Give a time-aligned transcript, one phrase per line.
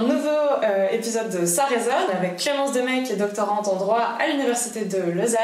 [0.00, 0.28] un nouveau
[0.62, 4.84] euh, épisode de Ça résonne avec Clémence Demey qui est doctorante en droit à l'université
[4.84, 5.38] de Lausanne.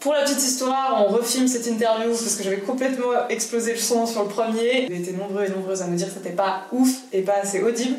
[0.00, 4.06] Pour la petite histoire, on refilme cette interview parce que j'avais complètement explosé le son
[4.06, 4.86] sur le premier.
[4.86, 7.62] Vous été nombreux et nombreuses à me dire que c'était pas ouf et pas assez
[7.62, 7.96] audible.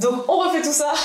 [0.00, 0.92] Donc on refait tout ça.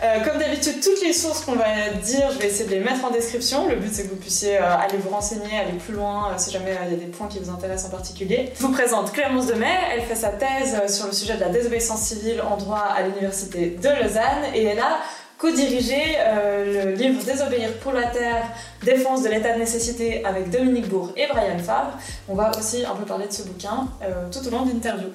[0.00, 1.64] Euh, comme d'habitude, toutes les sources qu'on va
[2.04, 3.66] dire, je vais essayer de les mettre en description.
[3.66, 6.76] Le but c'est que vous puissiez euh, aller vous renseigner, aller plus loin si jamais
[6.86, 8.52] il y a des points qui vous intéressent en particulier.
[8.54, 9.66] Je vous présente Clémence Demey.
[9.92, 13.76] Elle fait sa thèse sur le sujet de la désobéissance civile en droit à l'université
[13.82, 14.98] de Lausanne et elle a
[15.38, 18.44] co-dirigé euh, le livre Désobéir pour la Terre,
[18.82, 21.92] défense de l'état de nécessité avec Dominique Bourg et Brian Favre.
[22.28, 25.08] On va aussi un peu parler de ce bouquin euh, tout au long de l'interview.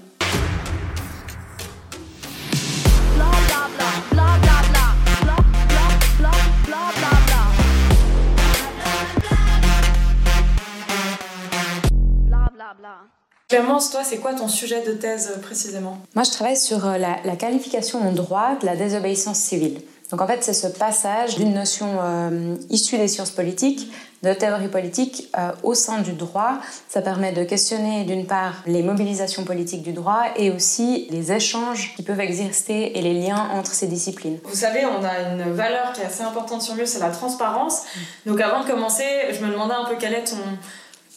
[13.54, 16.00] Clémence, toi, c'est quoi ton sujet de thèse euh, précisément?
[16.16, 19.80] Moi, je travaille sur euh, la, qualification en droit de la désobéissance civile.
[20.10, 23.92] Donc en fait, c'est ce passage d'une notion euh, issue des sciences politiques,
[24.24, 25.32] de théorie politique,
[25.64, 26.60] au sein du droit.
[26.88, 31.94] Ça permet de questionner d'une part les mobilisations politiques du droit et aussi les échanges
[31.96, 34.40] qui peuvent exister et les liens entre ces disciplines.
[34.46, 37.82] Vous savez, on a une valeur qui est assez importante sur nous, c'est la transparence.
[38.26, 40.38] Donc avant de commencer, je me demandais un peu quel est ton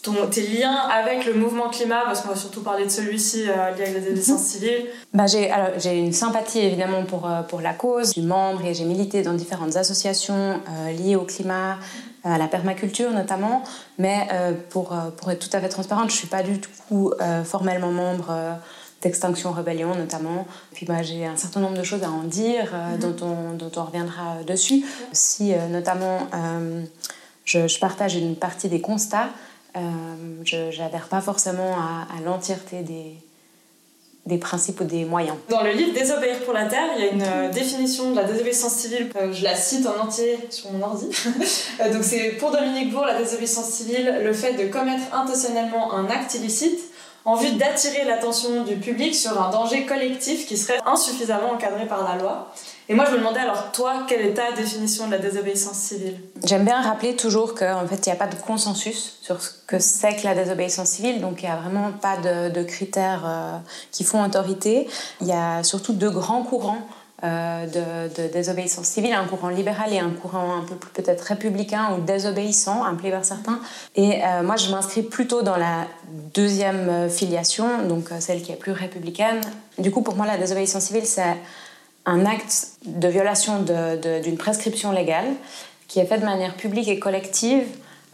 [0.02, 3.82] tes liens avec le mouvement climat, parce qu'on va surtout parler de celui-ci euh, lié
[3.82, 4.46] avec la désobéissance mhm.
[4.46, 8.14] civile bah, j'ai, alors, j'ai une sympathie évidemment pour, euh, pour la cause.
[8.14, 11.78] du membre et j'ai milité dans différentes associations euh, liées au climat,
[12.24, 13.62] à la permaculture notamment.
[13.98, 14.26] Mais
[14.70, 17.12] pour, pour être tout à fait transparente, je ne suis pas du tout
[17.44, 18.34] formellement membre
[19.00, 20.44] d'Extinction Rebellion notamment.
[20.72, 22.98] Puis bah, j'ai un certain nombre de choses à en dire mhm.
[22.98, 24.84] dont, on, dont on reviendra dessus.
[25.12, 26.26] Si notamment
[27.44, 29.28] je, je, partage une partie des constats, euh,
[30.44, 33.14] je n'adhère pas forcément à, l'entièreté des,
[34.26, 35.36] des principes ou des moyens.
[35.48, 38.24] Dans le livre Désobéir pour la Terre, il y a une euh, définition de la
[38.24, 41.06] désobéissance civile, euh, je la cite en entier sur mon ordi.
[41.92, 46.34] Donc c'est pour Dominique Bourg, la désobéissance civile, le fait de commettre intentionnellement un acte
[46.34, 46.80] illicite
[47.24, 52.08] en vue d'attirer l'attention du public sur un danger collectif qui serait insuffisamment encadré par
[52.08, 52.52] la loi.
[52.88, 56.20] Et moi, je me demandais alors, toi, quelle est ta définition de la désobéissance civile?
[56.44, 59.80] J'aime bien rappeler toujours qu'en fait, il n'y a pas de consensus sur ce que
[59.80, 63.58] c'est que la désobéissance civile, donc il n'y a vraiment pas de, critères euh,
[63.90, 64.88] qui font autorité.
[65.20, 66.86] Il y a surtout deux grands courants
[67.24, 67.66] euh,
[68.08, 72.02] de, désobéissance civile, un courant libéral et un courant un peu plus peut-être républicain ou
[72.02, 73.58] désobéissant, appelé par certains.
[73.96, 75.88] Et euh, moi, je m'inscris plutôt dans la
[76.34, 79.40] deuxième filiation, donc celle qui est plus républicaine.
[79.78, 81.36] Du coup, pour moi, la désobéissance civile, c'est
[82.06, 85.26] un acte de violation d'une prescription légale
[85.88, 87.66] qui est fait de manière publique et collective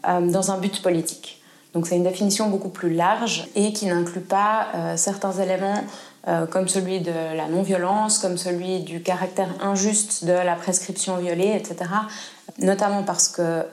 [0.09, 1.43] euh, dans un but politique.
[1.75, 5.85] Donc c'est une définition beaucoup plus large et qui n'inclut pas euh, certains éléments
[6.29, 11.55] euh, comme celui de la non-violence, comme celui du caractère injuste de la prescription violée,
[11.55, 11.91] etc.
[12.59, 13.65] Notamment parce que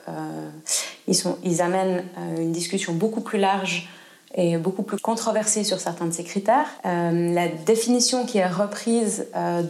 [1.06, 2.04] ils, sont, ils amènent
[2.38, 3.88] une discussion beaucoup plus large
[4.34, 6.66] est beaucoup plus controversée sur certains de ces critères.
[6.84, 9.62] Euh, la définition qui est reprise euh,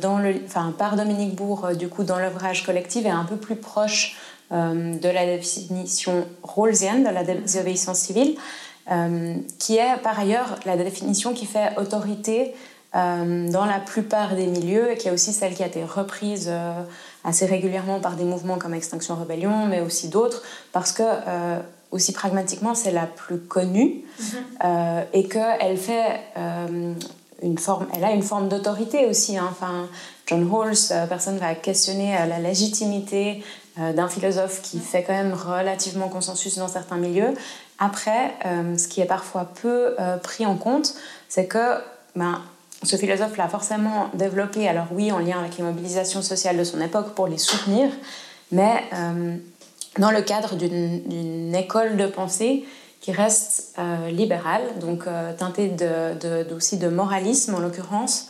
[0.76, 4.16] par Dominique Bourg euh, du coup, dans l'ouvrage collectif est un peu plus proche
[4.52, 8.36] de la définition rawlsienne de la désobéissance civile,
[9.60, 12.52] qui est par ailleurs la définition qui fait autorité
[12.92, 16.50] dans la plupart des milieux et qui est aussi celle qui a été reprise
[17.22, 20.42] assez régulièrement par des mouvements comme Extinction Rebellion, mais aussi d'autres,
[20.72, 21.04] parce que
[21.92, 24.26] aussi pragmatiquement, c'est la plus connue mhm.
[24.64, 26.94] euh, et qu'elle fait euh,
[27.42, 29.36] une forme, elle a une forme d'autorité aussi.
[29.36, 29.48] Hein.
[29.50, 29.88] Enfin,
[30.26, 33.42] John Rawls, euh, personne va questionner la légitimité
[33.76, 37.32] d'un philosophe qui fait quand même relativement consensus dans certains milieux.
[37.78, 38.34] Après,
[38.76, 40.92] ce qui est parfois peu pris en compte,
[41.30, 41.76] c'est que
[42.14, 42.42] ben,
[42.82, 46.78] ce philosophe l'a forcément développé, alors oui, en lien avec les mobilisations sociales de son
[46.80, 47.88] époque pour les soutenir,
[48.52, 48.84] mais
[50.00, 52.64] dans le cadre d'une école de pensée
[53.00, 55.70] qui reste euh, libérale, donc euh, teintée
[56.54, 58.28] aussi de moralisme en l'occurrence,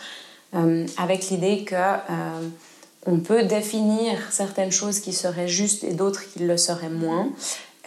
[0.54, 1.76] euh, avec l'idée que
[3.06, 7.30] on peut définir certaines choses qui seraient justes et d'autres qui le seraient moins,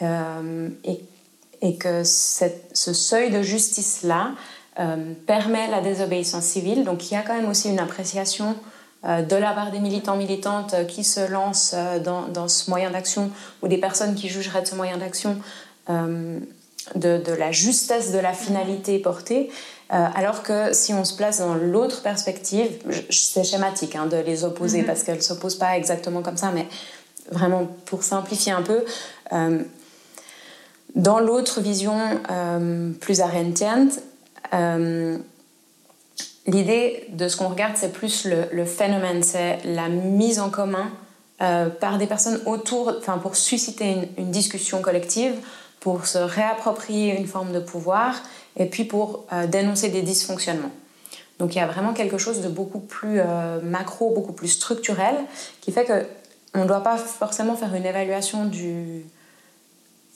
[0.02, 4.31] et, que ce seuil de justice-là
[5.28, 6.84] permet la désobéissance civile.
[6.84, 8.56] Donc il y a quand même aussi une appréciation
[9.04, 13.68] de la part des militants militantes qui se lancent euh, dans, ce moyen d'action ou
[13.68, 15.38] des personnes qui jugeraient de ce moyen d'action
[15.90, 16.40] euh,
[16.96, 19.50] de, la justesse de la finalité portée,
[19.90, 22.68] alors que si on se place dans l'autre perspective,
[23.12, 24.86] c'est schématique hein, de les opposer mm-hmm.
[24.86, 26.68] parce qu'elles ne s'opposent pas exactement comme ça, mais
[27.32, 28.84] vraiment pour simplifier un peu,
[30.96, 32.00] dans l'autre vision
[33.00, 33.92] plus arendtienne,
[36.45, 40.92] L'idée de ce qu'on regarde, c'est plus le, phénomène, c'est la mise en commun
[41.42, 45.34] euh, par des personnes autour, enfin pour susciter une, discussion collective,
[45.80, 48.16] pour se réapproprier une forme de pouvoir
[48.57, 50.72] et puis pour euh, dénoncer des dysfonctionnements.
[51.40, 55.16] Donc il y a vraiment quelque chose de beaucoup plus euh, macro, beaucoup plus structurel,
[55.62, 56.06] qui fait que
[56.56, 59.06] on ne doit pas forcément faire une évaluation du,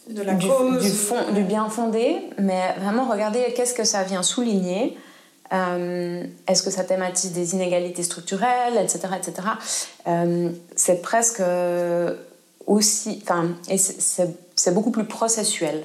[0.09, 0.83] de la cause.
[0.83, 4.97] du, fond, du bien fondé, mais vraiment regarder qu'est-ce que ça vient souligner.
[5.53, 9.07] Euh, est-ce que ça thématise des inégalités structurelles, etc.
[9.17, 9.47] etc.
[10.07, 11.41] Euh, c'est presque
[12.65, 13.23] aussi.
[13.23, 13.49] Enfin,
[14.55, 15.83] c'est beaucoup plus processuel.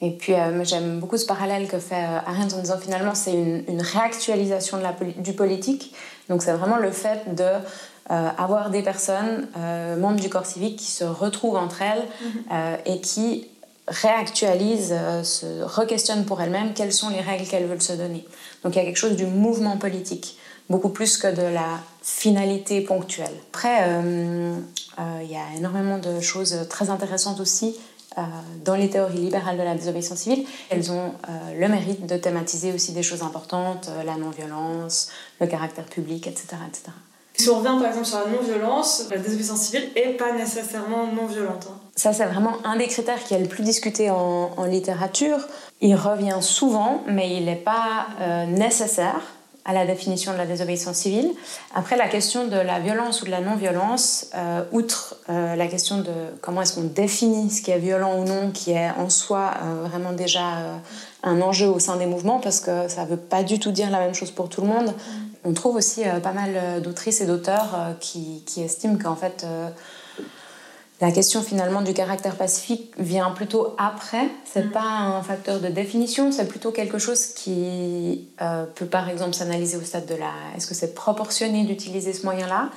[0.00, 3.64] Et puis, euh, j'aime beaucoup ce parallèle que fait Arendt en disant finalement, c'est une,
[3.68, 5.94] une, réactualisation de la, du politique.
[6.28, 7.48] Donc, c'est vraiment le fait de
[8.06, 9.48] avoir des personnes,
[9.98, 12.32] membres du corps civique, qui se retrouvent entre elles mhm.
[12.52, 13.48] euh, et qui
[13.88, 18.24] réactualisent, se re-questionnent pour elles-mêmes quelles sont les règles qu'elles veulent se donner.
[18.64, 20.38] Donc il y a quelque chose du mouvement politique,
[20.68, 23.34] beaucoup plus que de la finalité ponctuelle.
[23.52, 24.00] Après,
[25.22, 27.76] il y a énormément de choses très intéressantes aussi
[28.64, 31.12] dans les théories libérales de la désobéissance civile, elles ont
[31.56, 35.08] le mérite de thématiser aussi des choses importantes, la non-violence,
[35.40, 36.56] le caractère public, etc.
[36.68, 36.92] etc.
[37.36, 41.66] Si on revient par exemple sur la non-violence, la désobéissance civile n'est pas nécessairement non-violente.
[41.70, 41.80] Hein.
[41.96, 45.38] Ça, c'est vraiment un des critères qui est le plus discuté en, littérature.
[45.80, 49.20] Il revient souvent, mais il n'est pas euh, nécessaire
[49.64, 51.30] à la définition de la désobéissance civile.
[51.74, 55.98] Après, la question de la violence ou de la non-violence, euh, outre euh, la question
[55.98, 56.12] de
[56.42, 59.52] comment est-ce qu'on définit ce qui est violent ou non, qui est en soi
[59.84, 60.42] vraiment déjà
[61.22, 63.90] un enjeu au sein des mouvements, parce que ça ne veut pas du tout dire
[63.90, 64.92] la même chose pour tout le monde.
[65.44, 69.46] On trouve aussi pas mal d'autrices et d'auteurs qui, estiment qu'en fait,
[71.00, 74.28] la question finalement du caractère pacifique vient plutôt après.
[74.44, 74.72] C'est mm.
[74.72, 78.28] pas un facteur de définition, c'est plutôt quelque chose qui
[78.74, 80.30] peut par exemple s'analyser au stade de la.
[80.56, 82.70] Est-ce que c'est proportionné d'utiliser ce moyen-là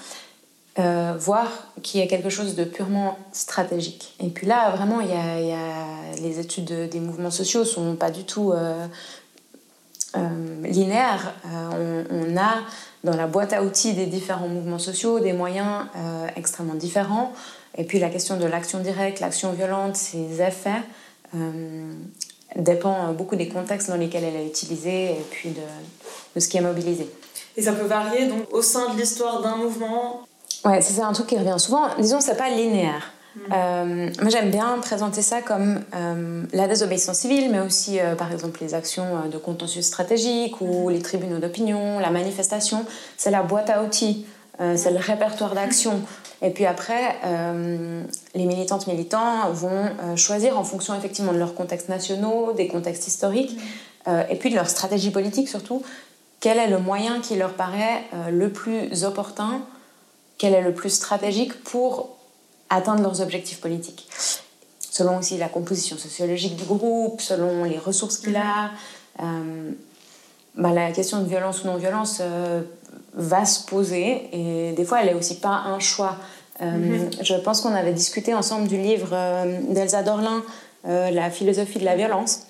[1.17, 4.13] voire qu'il y a quelque chose de purement stratégique.
[4.19, 8.25] Et puis là, vraiment, il y a, les études des mouvements sociaux sont pas du
[8.25, 8.53] tout
[10.15, 11.33] euh, linéaire.
[11.45, 12.59] Euh, on, a
[13.03, 17.33] dans la boîte à outils des différents mouvements sociaux des moyens euh, extrêmement différents.
[17.77, 20.81] Et puis la question de l'action directe, l'action violente, ses effets
[22.55, 25.61] dépend beaucoup des contextes dans lesquels elle est utilisée et puis de,
[26.35, 27.07] de ce qui est mobilisé.
[27.55, 30.21] Et ça peut varier donc au sein de l'histoire d'un mouvement?
[30.63, 31.87] Ouais, c'est un truc qui revient souvent.
[31.99, 33.11] Disons, c'est pas linéaire.
[33.51, 38.31] Euh, moi, j'aime bien présenter ça comme euh, la désobéissance civile, mais aussi, euh, par
[38.31, 42.85] exemple, les actions de contentieux stratégique ou les tribunaux d'opinion, la manifestation.
[43.15, 44.25] C'est la boîte à outils,
[44.75, 46.01] c'est le répertoire d'action.
[46.41, 47.15] Et puis après,
[48.35, 53.57] les militantes militants vont choisir en fonction effectivement de leurs contextes nationaux, des contextes historiques,
[54.07, 55.81] et puis de leur stratégie politique surtout,
[56.39, 59.61] quel est le moyen qui leur paraît le plus opportun,
[60.37, 62.15] quel est le plus stratégique pour
[62.69, 64.07] atteindre leurs objectifs politiques?
[64.79, 68.71] Selon aussi la composition sociologique du groupe, selon les ressources qu'il a,
[69.21, 69.71] euh,
[70.55, 72.61] bah, la question de violence ou non-violence euh,
[73.13, 76.15] va se poser et des fois elle n'est aussi pas un choix.
[76.61, 77.09] Euh, mhm.
[77.21, 79.15] Je pense qu'on avait discuté ensemble du livre
[79.69, 80.43] d'Elsa Dorlin,
[80.83, 82.41] La philosophie de la violence,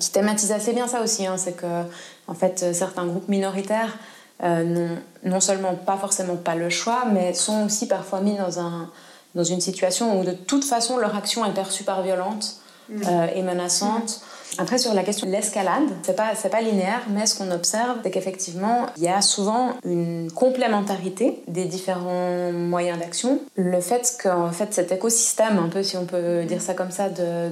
[0.00, 1.26] qui thématise assez bien ça aussi.
[1.26, 1.36] Hein.
[1.36, 1.82] c'est que
[2.28, 3.98] en fait certains groupes minoritaires
[4.42, 8.90] n'ont non seulement pas forcément pas le choix, mais sont aussi parfois mis dans un
[9.36, 12.56] dans une situation où de toute façon leur action est perçue par violente
[12.88, 13.02] mm.
[13.06, 14.22] euh, et menaçante.
[14.58, 18.10] Après, sur la question de l'escalade, c'est pas, pas linéaire, mais ce qu'on observe, c'est
[18.10, 23.40] qu'effectivement, il y a souvent une complémentarité des différents moyens d'action.
[23.56, 27.08] Le fait qu'en fait, cet écosystème, un peu si on peut dire ça comme ça,
[27.08, 27.50] de,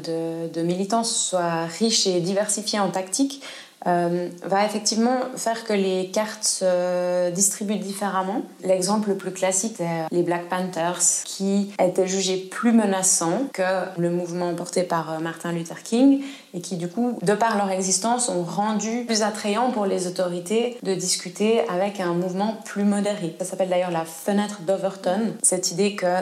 [0.48, 3.42] de, militants soit riche et diversifié en tactique,
[3.86, 8.42] euh, va effectivement faire que les cartes se distribuent différemment.
[8.62, 13.62] L'exemple le plus classique, c'est les Black Panthers, qui étaient jugés plus menaçants que
[13.98, 16.22] le mouvement porté par euh, Martin Luther King,
[16.54, 20.78] et qui du coup, de par leur existence, ont rendu plus attrayant pour les autorités
[20.82, 23.36] de discuter avec un mouvement plus modéré.
[23.38, 26.20] Ça s'appelle d'ailleurs la fenêtre d'Overton, cette idée que euh,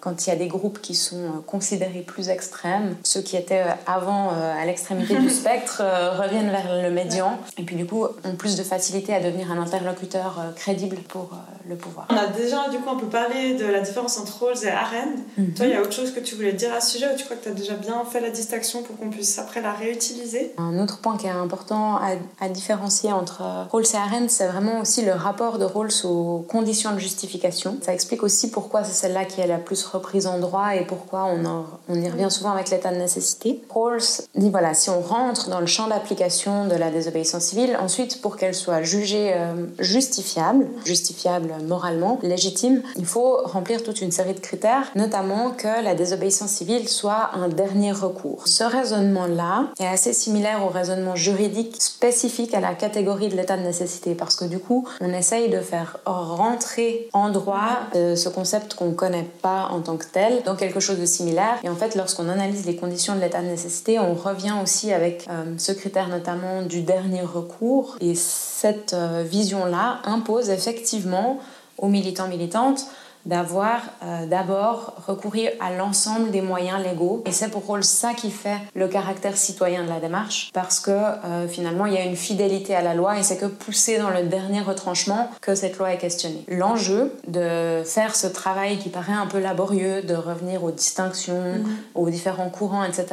[0.00, 4.30] quand il y a des groupes qui sont considérés plus extrêmes, ceux qui étaient avant
[4.30, 5.82] à l'extrémité du spectre
[6.18, 9.60] reviennent vers le médian, et puis du coup ont plus de facilité à devenir un
[9.60, 12.06] interlocuteur euh, crédible pour euh, le pouvoir.
[12.10, 15.22] On a déjà du coup un peu parlé de la différence entre Rawls et Arendt.
[15.36, 15.54] Mhm.
[15.54, 17.24] Toi, il y a autre chose que tu voulais dire à ce sujet ou tu
[17.24, 20.52] crois que tu as déjà bien fait la distinction pour qu'on puisse après la réutiliser
[20.58, 21.98] Un autre point qui est important
[22.40, 26.44] à, différencier entre euh, Rawls et Arendt, c'est vraiment aussi le rapport de Rawls aux
[26.48, 27.76] conditions de justification.
[27.82, 31.26] Ça explique aussi pourquoi c'est celle-là qui est la plus reprise en droit et pourquoi
[31.26, 33.62] on, on y revient souvent avec l'état de nécessité.
[33.68, 37.76] Rawls dit voilà, si on rentre dans le champ d'application de la désobéissance civile.
[37.80, 44.12] Ensuite, pour qu'elle soit jugée euh, justifiable, justifiable moralement, légitime, il faut remplir toute une
[44.12, 48.46] série de critères, notamment que la désobéissance civile soit un dernier recours.
[48.46, 49.47] Ce raisonnement-là
[49.78, 54.36] est assez similaire au raisonnement juridique spécifique à la catégorie de l'état de nécessité, parce
[54.36, 59.28] que du coup, on essaye de faire rentrer en droit euh, ce concept qu'on connaît
[59.42, 61.58] pas en tant que tel dans quelque chose de similaire.
[61.62, 65.26] Et en fait, lorsqu'on analyse les conditions de l'état de nécessité, on revient aussi avec
[65.30, 67.96] euh, ce critère notamment du dernier recours.
[68.00, 71.38] Et cette euh, vision-là impose effectivement
[71.78, 72.86] aux militants militantes
[73.28, 77.22] d'avoir euh, d'abord recouru à l'ensemble des moyens légaux.
[77.26, 80.90] Et c'est pour rôle ça qui fait le caractère citoyen de la démarche, parce que
[80.90, 84.08] euh, finalement il y a une fidélité à la loi et c'est que poussé dans
[84.08, 86.42] le dernier retranchement que cette loi est questionnée.
[86.48, 91.76] L'enjeu de faire ce travail qui paraît un peu laborieux, de revenir aux distinctions, mhm.
[91.94, 93.06] aux différents courants, etc.,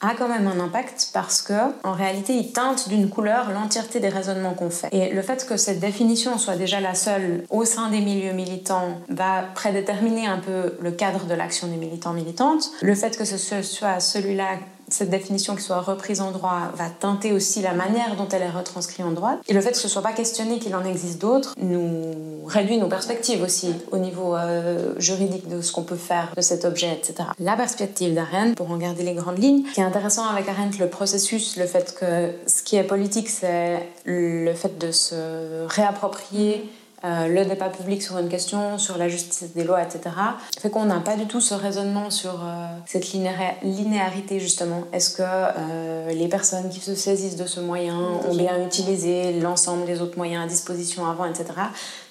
[0.00, 4.10] a quand même un impact parce que en réalité il teinte d'une couleur l'entièreté des
[4.10, 4.88] raisonnements qu'on fait.
[4.92, 8.98] Et le fait que cette définition soit déjà la seule au sein des milieux militants
[9.08, 12.72] va prédéterminer un peu le cadre de l'action des militants militantes.
[12.80, 17.32] Le fait que ce soit celui-là cette définition qui soit reprise en droit va teinter
[17.32, 19.38] aussi la manière dont elle est retranscrite en droit.
[19.48, 22.76] Et le fait que ce ne soit pas questionné qu'il en existe d'autres nous réduit
[22.76, 26.92] nos perspectives aussi au niveau euh, juridique de ce qu'on peut faire de cet objet,
[26.92, 27.30] etc.
[27.38, 30.88] La perspective d'Arendt, pour en garder les grandes lignes, qui est intéressant avec Arendt, le
[30.88, 36.68] processus, le fait que ce qui est politique, c'est le fait de se réapproprier
[37.04, 40.14] euh, le débat public sur une question, sur la justice des lois, etc.,
[40.60, 44.84] fait qu'on n'a pas du tout ce raisonnement sur euh, cette linéarité, justement.
[44.92, 49.84] Est-ce que euh, les personnes qui se saisissent de ce moyen ont bien utilisé l'ensemble
[49.84, 51.46] des autres moyens à disposition avant, etc.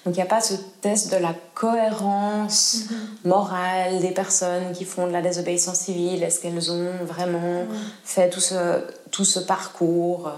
[0.04, 3.28] Donc il n'y a pas ce test de la cohérence mm-hmm.
[3.28, 6.22] morale des personnes qui font de la désobéissance civile.
[6.22, 7.64] Est-ce qu'elles ont vraiment
[8.04, 10.30] fait tout ce, tout ce parcours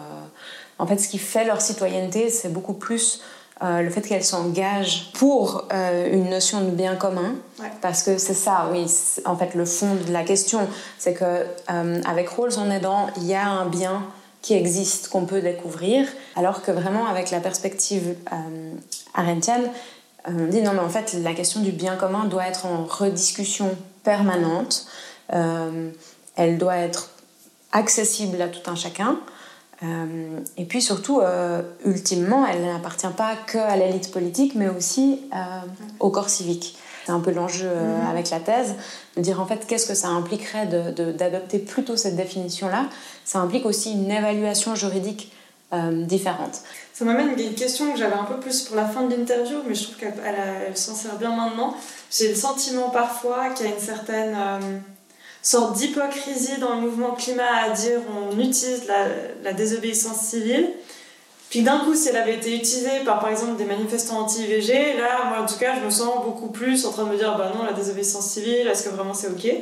[0.79, 3.21] En fait, ce qui fait leur citoyenneté, c'est beaucoup plus
[3.63, 7.37] euh, le fait qu'elle s'engage pour euh, une notion de bien commun,
[7.81, 8.85] parce que c'est ça, oui,
[9.27, 10.67] en fait, le fond de la question,
[10.99, 14.03] c'est que euh, avec Rawls, est dans il y a un bien
[14.43, 18.17] qui existe, qu'on peut découvrir, alors que vraiment avec la perspective
[19.15, 19.71] arendtienne,
[20.27, 23.71] on dit non, mais en fait, la question du bien commun doit être en rediscussion
[24.03, 24.87] permanente,
[25.31, 27.11] elle doit être
[27.73, 29.19] accessible à tout un chacun.
[29.85, 35.21] Euh, et puis surtout, euh, ultimement, elle n'appartient pas que à l'élite politique, mais aussi
[35.35, 35.37] euh,
[36.01, 36.79] au corps civique.
[37.05, 38.07] C'est un peu l'enjeu mhm.
[38.09, 38.75] avec la thèse,
[39.17, 42.87] de dire en fait qu'est-ce que ça impliquerait d'adopter plutôt cette définition-là.
[43.27, 45.31] Ça implique aussi une évaluation juridique
[46.07, 46.61] différente.
[46.93, 49.59] Ça m'amène à une question que j'avais un peu plus pour la fin de l'interview,
[49.67, 51.75] mais je trouve qu'elle s'en sert bien maintenant.
[52.13, 54.37] J'ai le sentiment parfois qu'il y a une certaine
[55.45, 59.07] sorte d'hypocrisie dans le mouvement climat à dire on utilise la,
[59.45, 60.69] la désobéissance civile.
[61.51, 65.27] Puis d'un coup, si elle avait été utilisée par par exemple des manifestants anti-IVG, là,
[65.29, 67.53] moi en tout cas, je me sens beaucoup plus en train de me dire bah
[67.55, 69.55] non, la désobéissance civile, est-ce que vraiment c'est ok?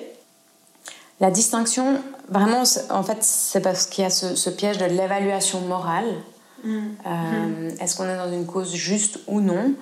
[1.21, 6.17] La distinction, vraiment, en fait, c'est parce qu'il y a ce, piège de l'évaluation morale.
[6.65, 6.79] Mmh.
[7.07, 7.81] Euh, mmh.
[7.81, 9.75] Est-ce qu'on est dans une cause juste ou non,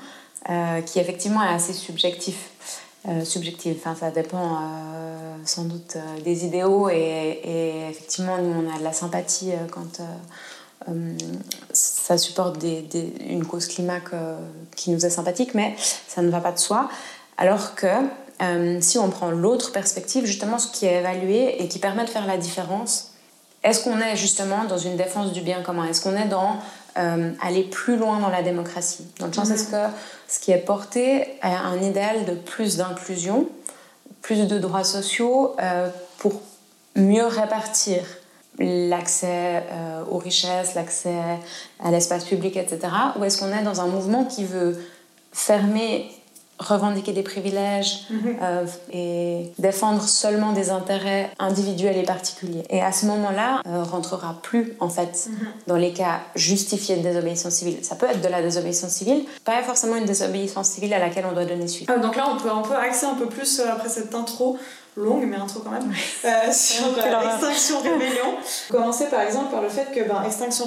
[0.50, 2.50] euh, qui effectivement est assez subjectif.
[3.08, 3.76] Euh, subjective.
[3.78, 8.84] Enfin, ça dépend euh, sans doute euh, des idéaux et, effectivement, nous, on a de
[8.84, 10.02] la sympathie quand
[11.72, 14.00] ça supporte une cause climat
[14.76, 16.88] qui nous est sympathique, mais ça ne va pas de soi.
[17.36, 17.86] Alors que
[18.80, 22.26] si on prend l'autre perspective, justement, ce qui est évalué et qui permet de faire
[22.26, 23.12] la différence,
[23.62, 25.84] est-ce qu'on est justement dans une défense du bien commun?
[25.84, 26.56] Est-ce qu'on est dans
[26.98, 29.06] euh, aller plus loin dans la démocratie.
[29.18, 29.92] Dans le sens, est-ce que
[30.28, 33.48] ce qui est porté est un idéal de plus d'inclusion,
[34.22, 36.40] plus de droits sociaux euh, pour
[36.96, 38.02] mieux répartir
[38.58, 41.18] l'accès euh, aux richesses, l'accès
[41.82, 42.80] à l'espace public, etc.
[43.18, 44.78] Ou est-ce qu'on est dans un mouvement qui veut
[45.32, 46.10] fermer
[46.60, 48.36] revendiquer des privilèges mhm.
[48.42, 52.62] euh, et défendre seulement des intérêts individuels et particuliers.
[52.68, 55.48] Et à ce moment-là, euh, rentrera plus en fait mhm.
[55.66, 57.78] dans les cas justifiés de désobéissance civile.
[57.82, 61.32] Ça peut être de la désobéissance civile, pas forcément une désobéissance civile à laquelle on
[61.32, 61.90] doit donner suite.
[61.90, 64.58] Ah, donc là, on peut un peu axer un peu plus euh, après cette intro
[64.96, 65.90] longue, mais intro quand même,
[66.52, 68.34] sur Extinction Rébellion.
[68.70, 70.66] Commencer par exemple par le fait que ben, Extinction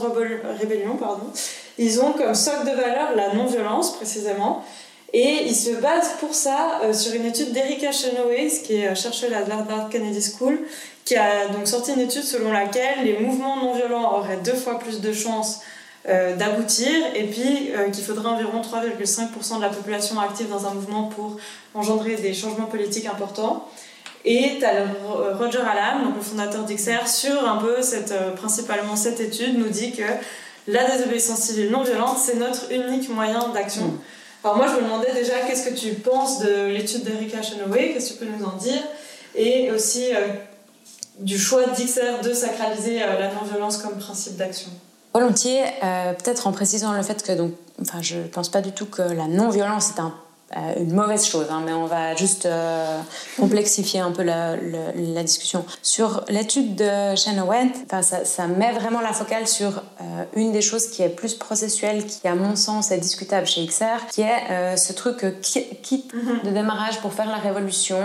[0.59, 1.27] Rébellion, pardon,
[1.77, 4.63] ils ont comme socle de valeur la non-violence précisément.
[5.13, 8.95] Et il se base pour ça euh, sur une étude d'Erika Chenoweth, qui est euh,
[8.95, 10.59] chercheuse à l'Harvard Kennedy School,
[11.05, 14.79] qui a donc sorti une étude selon laquelle les mouvements non violents auraient deux fois
[14.79, 15.61] plus de chances
[16.09, 21.03] euh, d'aboutir et puis qu'il faudrait environ 3,5% de la population active dans un mouvement
[21.03, 21.37] pour
[21.75, 23.67] engendrer des changements politiques importants.
[24.25, 24.59] Et
[25.37, 29.91] Roger Allam, donc le fondateur d'XR, sur un peu cette, principalement cette étude, nous dit
[29.91, 30.03] que
[30.67, 33.87] la désobéissance civile non violente, c'est notre unique moyen d'action.
[33.87, 33.99] Mm.
[34.43, 38.13] Alors moi, je me demandais déjà, qu'est-ce que tu penses de l'étude d'Erika Chenoweth Qu'est-ce
[38.13, 38.81] que tu peux nous en dire?
[39.35, 40.09] Et aussi
[41.19, 44.69] du choix d'XR de sacraliser la non-violence comme principe d'action.
[45.13, 49.01] Volontiers, peut-être en précisant le fait que donc, enfin, je pense pas du tout que
[49.01, 50.13] la non-violence est un
[50.55, 52.99] euh, une mauvaise chose, hein, mais on va juste euh,
[53.39, 55.65] complexifier un peu la, la, discussion.
[55.81, 59.69] Sur l'étude de Chenoweth, ça, ça, met vraiment la focale sur
[60.01, 63.65] euh, une des choses qui est plus processuelle, qui à mon sens est discutable chez
[63.65, 66.07] XR, qui est ce truc kit
[66.43, 67.97] de démarrage pour faire la révolution,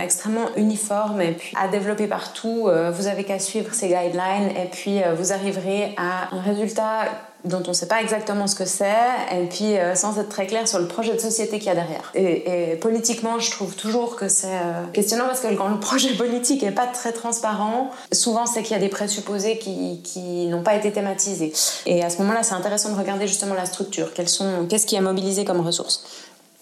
[0.00, 2.68] extrêmement uniforme et puis à développer partout.
[2.92, 7.04] vous avez qu'à suivre ces guidelines et puis vous arriverez à un résultat
[7.46, 8.84] dont on ne sait pas exactement ce que c'est,
[9.32, 11.74] et puis euh, sans être très clair sur le projet de société qu'il y a
[11.74, 12.12] derrière.
[12.14, 16.62] Et, politiquement, je trouve toujours que c'est euh, questionnant parce que quand le projet politique
[16.62, 20.74] n'est pas très transparent, souvent c'est qu'il y a des présupposés qui, qui n'ont pas
[20.74, 21.52] été thématisés.
[21.86, 25.44] Et à ce moment-là, c'est intéressant de regarder justement la structure, qu'est-ce qui est mobilisé
[25.44, 26.04] comme ressources?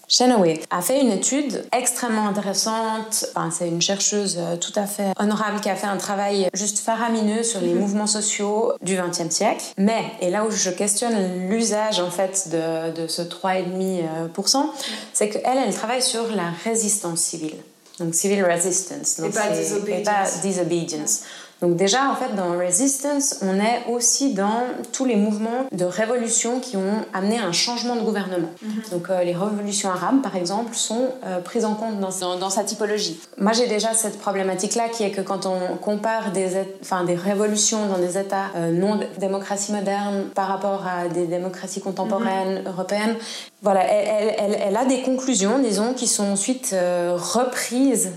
[0.07, 3.25] Shenaway a fait une étude extrêmement intéressante.
[3.35, 6.79] Enfin, c'est une chercheuse euh, tout à fait honorable qui a fait un travail juste
[6.79, 7.79] faramineux sur les mhm.
[7.79, 9.63] mouvements sociaux du XXe siècle.
[9.77, 14.65] Mais, et là où je questionne l'usage en fait de, de ce 3,5%,
[15.13, 17.55] c'est qu'elle, elle travaille sur la résistance civile.
[17.99, 19.19] Donc civil resistance.
[19.19, 21.21] Donc et, pas et pas disobedience.
[21.65, 24.61] Donc déjà, en fait, dans Resistance, on est aussi dans
[24.93, 28.49] tous les mouvements de révolution qui ont amené un changement de gouvernement.
[28.61, 28.69] Mhm.
[28.91, 32.63] Donc euh, les révolutions arabes, par exemple, sont euh, prises en compte dans, dans, sa
[32.63, 33.19] typologie.
[33.39, 36.49] Moi, j'ai déjà cette problématique-là qui est que quand on compare des,
[36.83, 41.81] enfin, des révolutions dans des États euh, non démocraties modernes par rapport à des démocraties
[41.81, 42.67] contemporaines mhm.
[42.67, 43.15] européennes,
[43.63, 48.11] voilà, elle, elle, elle, a des conclusions, disons, qui sont ensuite reprises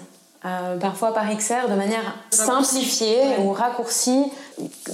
[0.45, 4.25] euh, parfois par XR de manière simplifiée ou raccourcie,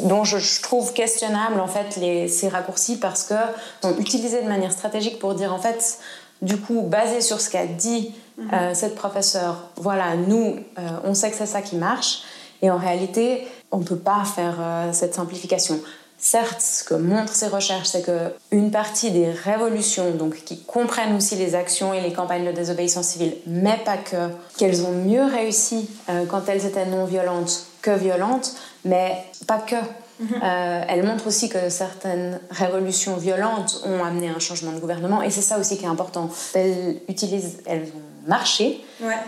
[0.05, 3.35] dont je, trouve questionnable en fait les, ces raccourcis parce que
[3.83, 5.99] sont utilisés de manière stratégique pour dire en fait,
[6.41, 8.51] du coup, basé sur ce qu'a dit mhm.
[8.55, 12.23] euh, cette professeure, voilà, nous, euh, on sait que c'est ça qui marche,
[12.63, 14.55] et en réalité, on ne peut pas faire
[14.93, 15.81] cette simplification.
[16.27, 21.37] Certes, ce que montrent ces recherches, c'est qu'une partie des révolutions, donc qui comprennent aussi
[21.37, 25.87] les actions et les campagnes de désobéissance civile, mais pas que, qu'elles ont mieux réussi
[26.09, 28.55] euh, quand elles étaient non violentes que violentes,
[28.87, 29.77] mais pas que.
[29.77, 30.29] Mhm.
[30.43, 35.29] Euh, elles montrent aussi que certaines révolutions violentes ont amené un changement de gouvernement, et
[35.29, 36.31] c'est ça aussi qui est important.
[36.55, 38.81] Elles utilisent, elles ont marché,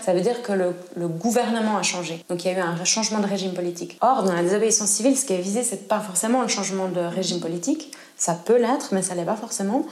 [0.04, 0.74] ça veut dire que le,
[1.08, 2.24] gouvernement a changé.
[2.28, 3.98] Donc il y a eu un changement de régime politique.
[4.00, 7.00] Or, dans la désobéissance civile, ce qui est visé, c'est pas forcément le changement de
[7.00, 7.92] régime politique.
[8.16, 9.84] Ça peut l'être, mais ça l'est pas forcément.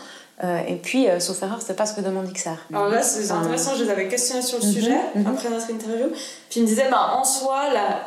[0.42, 2.50] Euh, et puis, euh, sauf erreur, c'est pas ce que demande XR.
[2.72, 5.26] Alors là, c'est intéressant, je les avais questionnés sur le mhm, sujet mhm.
[5.28, 6.08] après notre interview.
[6.08, 8.04] Puis ils me disaient, ben, en soi, la,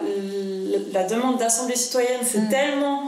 [0.91, 2.49] la, demande d'assemblée citoyenne, c'est mhm.
[2.49, 3.03] tellement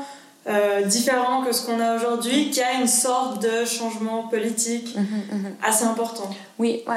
[0.48, 5.04] euh, différent que ce qu'on a aujourd'hui, qui a une sorte de changement politique mhm,
[5.38, 5.56] mhm.
[5.62, 6.30] assez important.
[6.58, 6.96] Oui, ouais.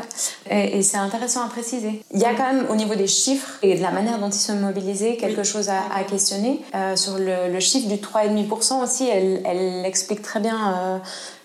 [0.48, 2.04] Et, c'est intéressant à préciser.
[2.12, 4.34] Il y a quand même au niveau des chiffres et de la manière dont ils
[4.34, 6.60] sont mobilisés quelque chose à, questionner.
[6.74, 10.98] Euh, sur le, chiffre du 3,5% aussi, elle, elle explique très bien euh,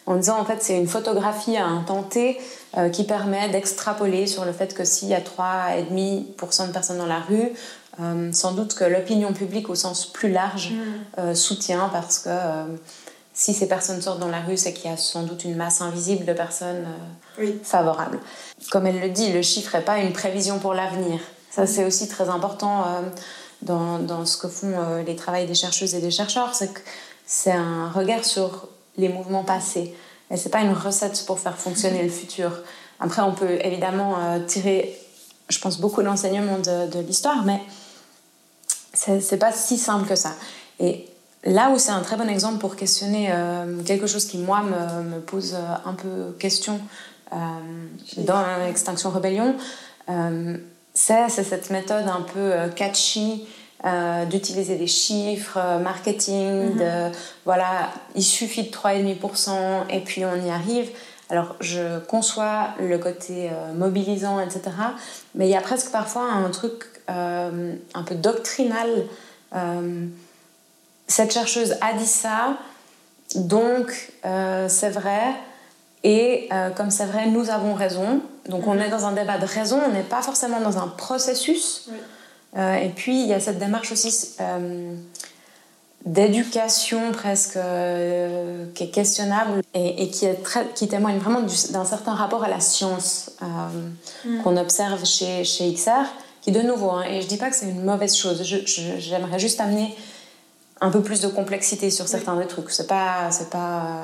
[0.05, 1.67] en disant en fait c'est une photographie à
[2.09, 2.39] T
[2.93, 7.19] qui permet d'extrapoler sur le fait que s'il y a 3,5% de personnes dans la
[7.19, 7.51] rue,
[7.99, 11.19] euh, sans doute que l'opinion publique au sens plus large mm.
[11.19, 12.65] euh, soutient parce que euh,
[13.33, 15.81] si ces personnes sortent dans la rue, c'est qu'il y a sans doute une masse
[15.81, 16.85] invisible de personnes
[17.63, 18.19] favorables.
[18.71, 21.19] Comme elle le dit, le chiffre n'est pas une prévision pour l'avenir.
[21.51, 22.85] Ça, c'est aussi très important
[23.61, 24.73] dans, dans, ce que font
[25.05, 26.79] les travaux des chercheuses et des chercheurs, c'est que
[27.27, 29.93] c'est un regard sur les mouvements passés.
[30.31, 32.51] Et c'est pas une recette pour faire fonctionner le futur.
[32.99, 34.15] Après, on peut évidemment
[34.47, 34.99] tirer,
[35.49, 37.61] je pense, beaucoup d'enseignements de, de l'histoire, mais
[39.19, 40.33] c'est pas si simple que ça.
[40.79, 41.07] Et
[41.43, 45.03] là où c'est un très bon exemple pour questionner euh, quelque chose qui, moi, me,
[45.03, 46.79] me, pose euh, un peu question
[47.33, 47.37] euh,
[48.17, 49.55] dans Extinction Rebellion,
[50.93, 53.45] c'est cette méthode un peu catchy
[54.29, 57.09] d'utiliser des chiffres, marketing, mm-hmm.
[57.11, 59.51] de, voilà, il suffit de 3,5%
[59.89, 60.89] et puis on y arrive.
[61.29, 64.71] Alors, je conçois le côté mobilisant, etc.
[65.35, 68.89] Mais il y a presque parfois un truc euh, un peu doctrinal.
[69.55, 70.07] Euh,
[71.07, 72.57] cette chercheuse a dit ça,
[73.35, 75.33] donc euh, c'est vrai,
[76.03, 78.21] et comme c'est vrai, nous avons raison.
[78.49, 78.81] Donc on mhm.
[78.81, 81.89] est dans un débat de raison, on n'est pas forcément dans un processus.
[82.57, 84.35] et puis il y a cette démarche aussi
[86.05, 87.59] d'éducation presque
[88.73, 92.59] qui est questionnable et, qui, est très, qui témoigne vraiment d'un certain rapport à la
[92.59, 94.43] science mhm.
[94.43, 96.05] qu'on observe chez, chez XR
[96.51, 99.95] de nouveau, hein, et je dis pas que c'est une mauvaise chose, j'aimerais juste amener
[100.79, 102.69] un peu plus de complexité sur certains des trucs.
[102.69, 104.03] C'est pas, c'est pas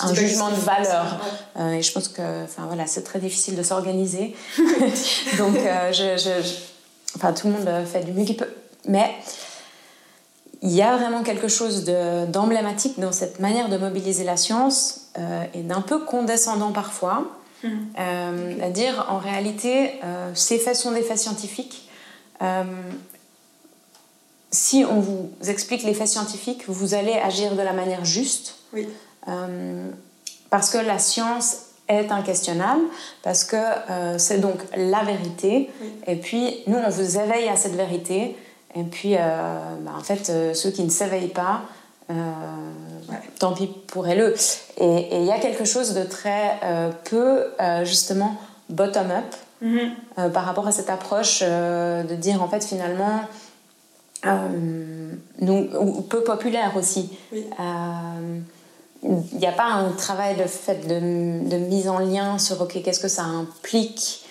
[0.00, 1.20] un jugement de valeur.
[1.72, 4.34] et je pense que, enfin voilà, c'est très difficile de s'organiser.
[5.38, 5.54] Donc,
[5.92, 6.30] je, je,
[7.16, 8.48] enfin, tout le monde fait du mieux qu'il peut.
[8.88, 9.10] Mais
[10.62, 15.10] il y a vraiment quelque chose d'emblématique dans cette manière de mobiliser la science
[15.52, 17.24] et d'un peu condescendant parfois.
[17.64, 17.68] Mmh.
[17.98, 21.88] Euh, à dire, en réalité, euh, ces faits sont des faits scientifiques.
[22.42, 22.62] Euh,
[24.50, 28.56] si on vous explique les faits scientifiques, vous allez agir de la manière juste.
[28.72, 28.88] Oui.
[30.50, 32.82] parce que la science est inquestionnable,
[33.22, 33.56] parce que
[34.18, 35.70] c'est donc la vérité.
[36.06, 38.36] Et puis, nous, on vous éveille à cette vérité.
[38.74, 41.62] Et puis, bah, en fait, ceux qui ne s'éveillent pas,
[43.38, 44.34] tant pis pour elle.
[44.78, 48.36] Et il y a quelque chose de très euh, peu, euh, justement,
[48.68, 49.90] bottom-up mm-hmm.
[50.18, 53.20] euh, par rapport à cette approche de dire, en fait, finalement,
[55.40, 57.10] nous, ou peu populaire aussi.
[59.06, 62.80] Il n'y a pas un travail de, fait, de, de mise en lien sur, OK,
[62.82, 64.24] qu'est-ce que ça implique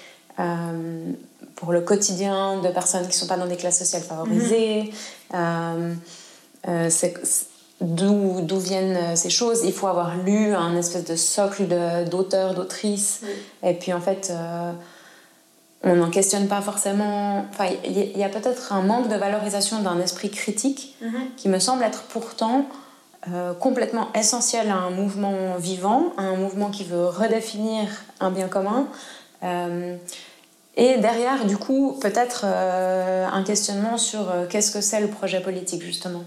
[1.56, 4.92] pour le quotidien de personnes qui ne sont pas dans des classes sociales favorisées.
[6.90, 7.14] C'est
[7.84, 9.62] d'où viennent euh, ces choses.
[9.66, 11.68] Il faut avoir lu un espèce de socle
[12.10, 13.22] d'auteurs, d'autrices.
[13.62, 14.72] Et puis en fait, euh,
[15.84, 17.46] on n'en questionne pas forcément.
[17.50, 21.36] Enfin, il y a peut-être un manque de valorisation d'un esprit critique mm-hmm.
[21.36, 22.66] qui me semble être pourtant
[23.32, 27.88] euh, complètement essentiel à un mouvement vivant, à un mouvement qui veut redéfinir
[28.20, 28.88] un bien commun.
[30.78, 36.24] et derrière, du coup, peut-être un questionnement sur qu'est-ce que c'est le projet politique, justement.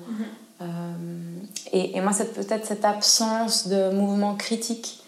[0.60, 1.36] Mm-hmm.
[1.72, 5.02] Et, moi, c'est peut-être cette absence de mouvement critique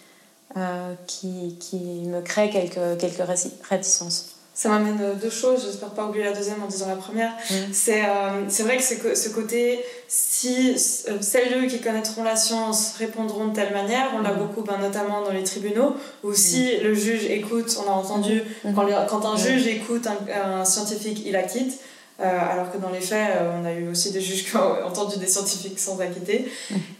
[0.57, 3.27] euh, qui, qui, me crée quelques, quelques
[3.69, 4.35] réticences.
[4.59, 7.31] Ça m'amène deux choses, j'espère pas oublier la deuxième en disant la première.
[7.49, 7.53] Mm.
[7.71, 10.75] C'est euh, vrai que ce côté, si
[11.07, 14.37] euh, celles qui connaîtront la science répondront de telle manière, on l'a mm.
[14.39, 15.95] beaucoup, ben, notamment dans les tribunaux,
[16.25, 16.83] où si mm.
[16.83, 18.43] le juge écoute, on a entendu,
[18.75, 21.79] quand, quand, un juge écoute un, un scientifique, il acquitte.
[22.21, 24.85] Euh, alors que dans les faits, euh, on a eu aussi des juges qui ont
[24.85, 26.51] entendu des scientifiques sans acquitter.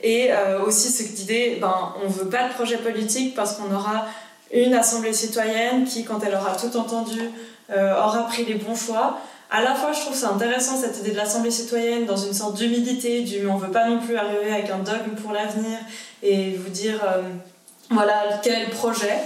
[0.01, 3.73] Et euh, aussi cette idée, ben, on ne veut pas de projet politique parce qu'on
[3.73, 4.05] aura
[4.53, 7.19] une assemblée citoyenne qui, quand elle aura tout entendu,
[7.71, 9.19] aura pris les bons choix.
[9.51, 12.55] À la fois, je trouve ça intéressant cette idée de l'assemblée citoyenne dans une sorte
[12.55, 15.77] d'humilité, du on veut pas non plus arriver avec un dogme pour l'avenir
[16.23, 16.99] et vous dire
[17.91, 19.19] voilà quel projet.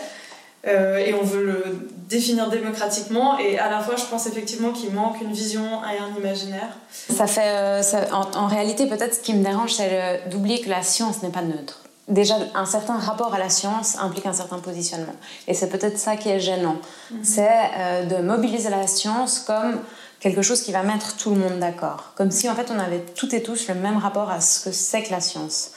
[0.65, 1.63] Euh, et on veut le
[2.07, 6.17] définir démocratiquement et à la fois je pense effectivement qu'il manque une vision et un
[6.17, 6.77] imaginaire.
[6.91, 11.21] Ça fait, euh, en, réalité peut-être ce qui me dérange c'est d'oublier que la science
[11.21, 11.81] n'est pas neutre.
[12.07, 15.15] Déjà un certain rapport à la science implique un certain positionnement
[15.49, 16.77] et c'est peut-être ça qui est gênant.
[17.11, 17.19] Mhm.
[17.23, 19.81] C'est euh, de mobiliser la science comme
[20.21, 22.13] quelque chose qui va mettre tout le monde d'accord.
[22.15, 24.71] Comme si en fait on avait toutes et tous le même rapport à ce que
[24.71, 25.71] c'est que la science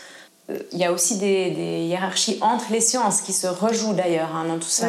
[0.72, 4.58] il y a aussi des, hiérarchies entre les sciences qui se rejouent d'ailleurs hein, dans
[4.58, 4.88] tout ça.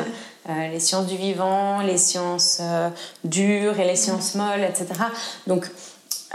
[0.50, 2.90] Euh, les sciences du vivant, les sciences euh,
[3.26, 4.88] dures et les sciences molles, etc.
[5.46, 5.70] Donc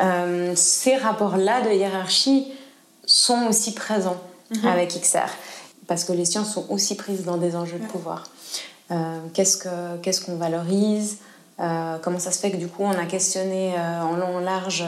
[0.00, 2.52] euh, ces rapports-là de hiérarchie
[3.06, 4.66] sont aussi présents mhm.
[4.66, 5.30] avec XR,
[5.87, 8.24] parce que les sciences sont aussi prises dans des enjeux de pouvoir.
[9.32, 11.18] qu'est-ce qu'on ce qu'on valorise?
[11.56, 14.85] Comment ça se fait que du coup on a questionné en long en large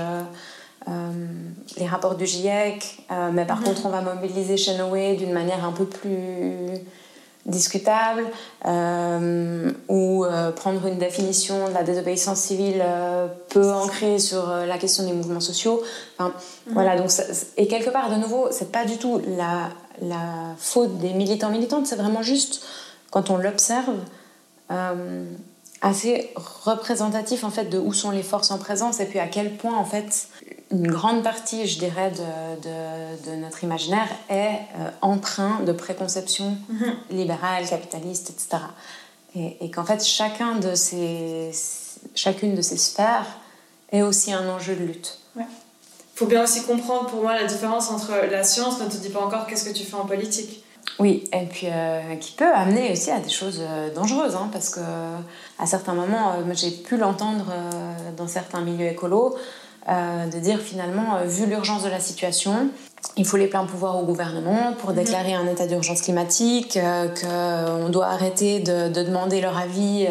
[1.76, 3.64] les rapports du GIEC, euh, mais par mhm.
[3.64, 6.78] contre on va mobiliser Shenaway d'une manière un peu plus
[7.46, 8.24] discutable
[8.66, 10.24] euh, ou
[10.56, 12.82] prendre une définition de la désobéissance civile
[13.50, 15.82] peu ancrée sur la question des mouvements sociaux.
[16.18, 16.32] Enfin,
[16.66, 16.72] mhm.
[16.72, 17.10] voilà, donc
[17.58, 19.68] et quelque part, de nouveau, c'est pas du tout la,
[20.00, 22.64] la, faute des militants militantes, c'est vraiment juste
[23.10, 23.94] quand on l'observe
[25.84, 26.32] assez
[26.64, 29.76] représentatif en fait de où sont les forces en présence et puis à quel point
[29.76, 30.28] en fait
[30.74, 36.94] une grande partie, je dirais, de, de, notre imaginaire est euh, empreint de préconceptions mhm.
[37.10, 38.64] libérales, capitalistes, etc.
[39.36, 41.50] Et, qu'en fait, chacun de ces,
[42.14, 43.26] chacune de ces sphères
[43.90, 45.18] est aussi un enjeu de lutte.
[45.36, 45.44] Il
[46.14, 49.20] faut bien aussi comprendre pour moi la différence entre la science ne te dit pas
[49.20, 50.64] encore qu'est-ce que tu fais en politique.
[51.00, 54.70] Oui, et puis euh, qui peut amener aussi à des choses euh, dangereuses, hein, parce
[54.70, 54.80] que
[55.58, 57.46] à certains moments, j'ai pu l'entendre
[58.16, 59.36] dans certains milieux écolos,
[59.88, 62.70] euh, de dire finalement, euh, vu l'urgence de la situation,
[63.16, 64.96] il faut les pleins pouvoirs au gouvernement pour mhm.
[64.96, 67.08] déclarer un état d'urgence climatique, euh,
[67.82, 70.06] qu'on doit arrêter de, demander leur avis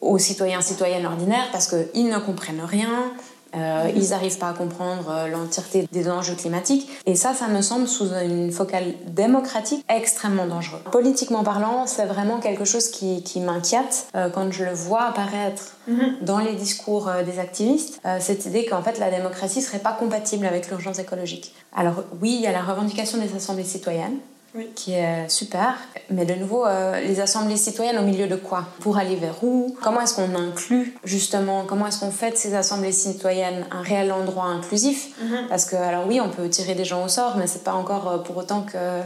[0.00, 3.12] aux citoyens citoyennes ordinaires parce qu'ils ne comprennent rien.
[3.56, 6.88] Euh, ils n'arrivent pas à comprendre euh, l'entièreté des enjeux climatiques.
[7.06, 10.80] Et ça, ça me semble, sous une focale démocratique, extrêmement dangereux.
[10.90, 15.74] Politiquement parlant, c'est vraiment quelque chose qui, qui m'inquiète euh, quand je le vois apparaître
[15.86, 16.16] Mhm.
[16.22, 20.46] dans les discours euh, des activistes, cette idée qu'en fait la démocratie serait pas compatible
[20.46, 21.54] avec l'urgence écologique.
[21.76, 24.16] Alors oui, il y a la revendication des assemblées citoyennes,
[24.56, 24.70] Oui.
[24.76, 25.74] qui est super,
[26.10, 28.66] mais de nouveau, euh, les assemblées citoyennes au milieu de quoi?
[28.78, 29.76] Pour aller vers où?
[29.82, 34.12] Comment est-ce qu'on inclut justement Comment est-ce qu'on fait de ces assemblées citoyennes un réel
[34.12, 35.08] endroit inclusif?
[35.20, 35.48] Mhm.
[35.48, 38.08] Parce que alors oui, on peut tirer des gens au sort, mais c'est pas encore
[38.08, 39.00] euh, pour autant que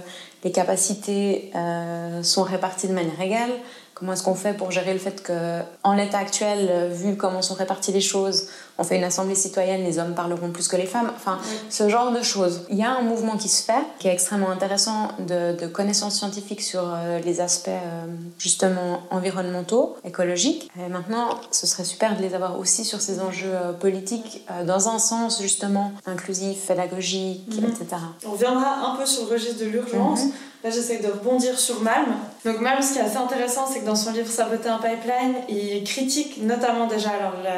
[0.44, 3.50] les capacités euh, sont réparties de manière égale.
[3.94, 7.54] Comment est-ce qu'on fait pour gérer le fait que, en l'état actuel, vu comment sont
[7.54, 11.10] réparties les choses, on fait une assemblée citoyenne, les hommes parleront plus que les femmes.
[11.16, 11.56] Enfin, Oui.
[11.68, 12.62] ce genre de choses.
[12.70, 16.16] Il y a un mouvement qui se fait, qui est extrêmement intéressant de, de connaissances
[16.16, 18.04] scientifiques sur euh, les aspects euh,
[18.38, 20.70] justement environnementaux, écologiques.
[20.78, 24.88] Et maintenant, ce serait super de les avoir aussi sur ces enjeux euh, politiques, dans
[24.88, 27.64] un sens justement inclusif, pédagogique, Mhm.
[27.70, 27.86] etc.
[28.26, 30.24] On reviendra un peu sur le registre de l'urgence.
[30.24, 30.32] Mhm.
[30.64, 32.16] Là, j'essaie de rebondir sur Malm.
[32.44, 35.34] Donc, Malm, ce qui est assez intéressant, c'est que dans son livre Saboter un pipeline,
[35.48, 37.10] il critique notamment déjà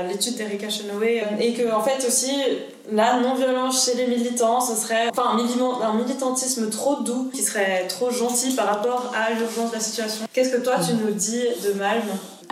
[0.07, 2.33] l'étude d'Erika Chenoweth euh, et que, en fait, aussi,
[2.93, 7.43] la non-violence chez les militants, ce serait enfin, un, militant- un militantisme trop doux, qui
[7.43, 10.27] serait trop gentil par rapport à l'urgence de la situation.
[10.33, 12.03] Qu'est-ce que toi, tu nous dis de Malm?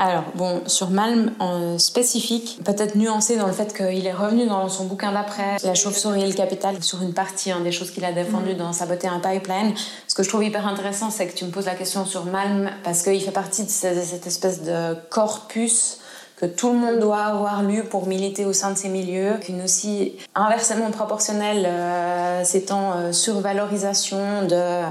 [0.00, 4.68] Alors, bon, sur Malm en spécifique, peut-être nuancé dans le fait qu'il est revenu dans
[4.68, 8.04] son bouquin d'après, La chauve-souris et le capital, sur une partie hein, des choses qu'il
[8.04, 9.74] a défendues dans Saboter un pipeline.
[10.06, 12.70] Ce que je trouve hyper intéressant, c'est que tu me poses la question sur Malm,
[12.84, 15.98] parce qu'il fait partie de ce- cette espèce de corpus
[16.38, 19.60] que tout le monde doit avoir lu pour militer au sein de ces milieux, qu'une
[19.62, 24.82] aussi inversement proportionnelle euh, s'étant euh, survalorisation de,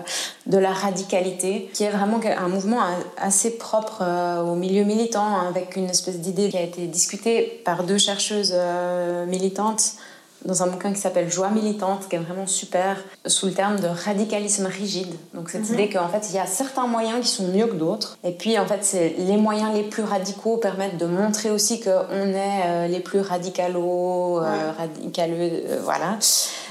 [0.45, 2.81] de la radicalité, qui est vraiment un mouvement
[3.17, 7.61] assez propre euh, au milieu militant, hein, avec une espèce d'idée qui a été discutée
[7.63, 9.93] par deux chercheuses euh, militantes
[10.45, 13.87] dans un bouquin qui s'appelle Joie militante, qui est vraiment super, sous le terme de
[13.87, 15.13] radicalisme rigide.
[15.33, 15.73] Donc cette Mhm.
[15.73, 18.17] idée qu'en fait, il y a certains moyens qui sont mieux que d'autres.
[18.23, 21.89] Et puis, en fait, c'est les moyens les plus radicaux permettent de montrer aussi qu'on
[21.89, 26.17] est euh, les plus radicalos, euh, radicaleux, euh, voilà.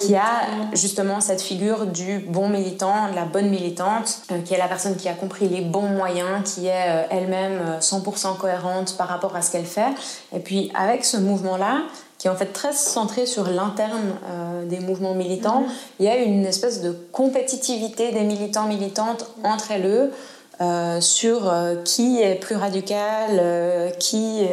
[0.00, 4.58] Qui a justement cette figure du bon militant, de la bonne militante, euh, qui est
[4.58, 9.08] la personne qui a compris les bons moyens, qui est elle-même euh, 100% cohérente par
[9.08, 9.92] rapport à ce qu'elle fait.
[10.34, 11.82] Et puis, avec ce mouvement-là,
[12.18, 15.60] qui est en fait très centré sur l'interne euh, des mouvements militants.
[15.60, 15.68] Mhm.
[16.00, 20.10] Il y a une espèce de compétitivité des militants militantes entre elles
[20.62, 24.46] euh, sur euh, qui est plus radical, qui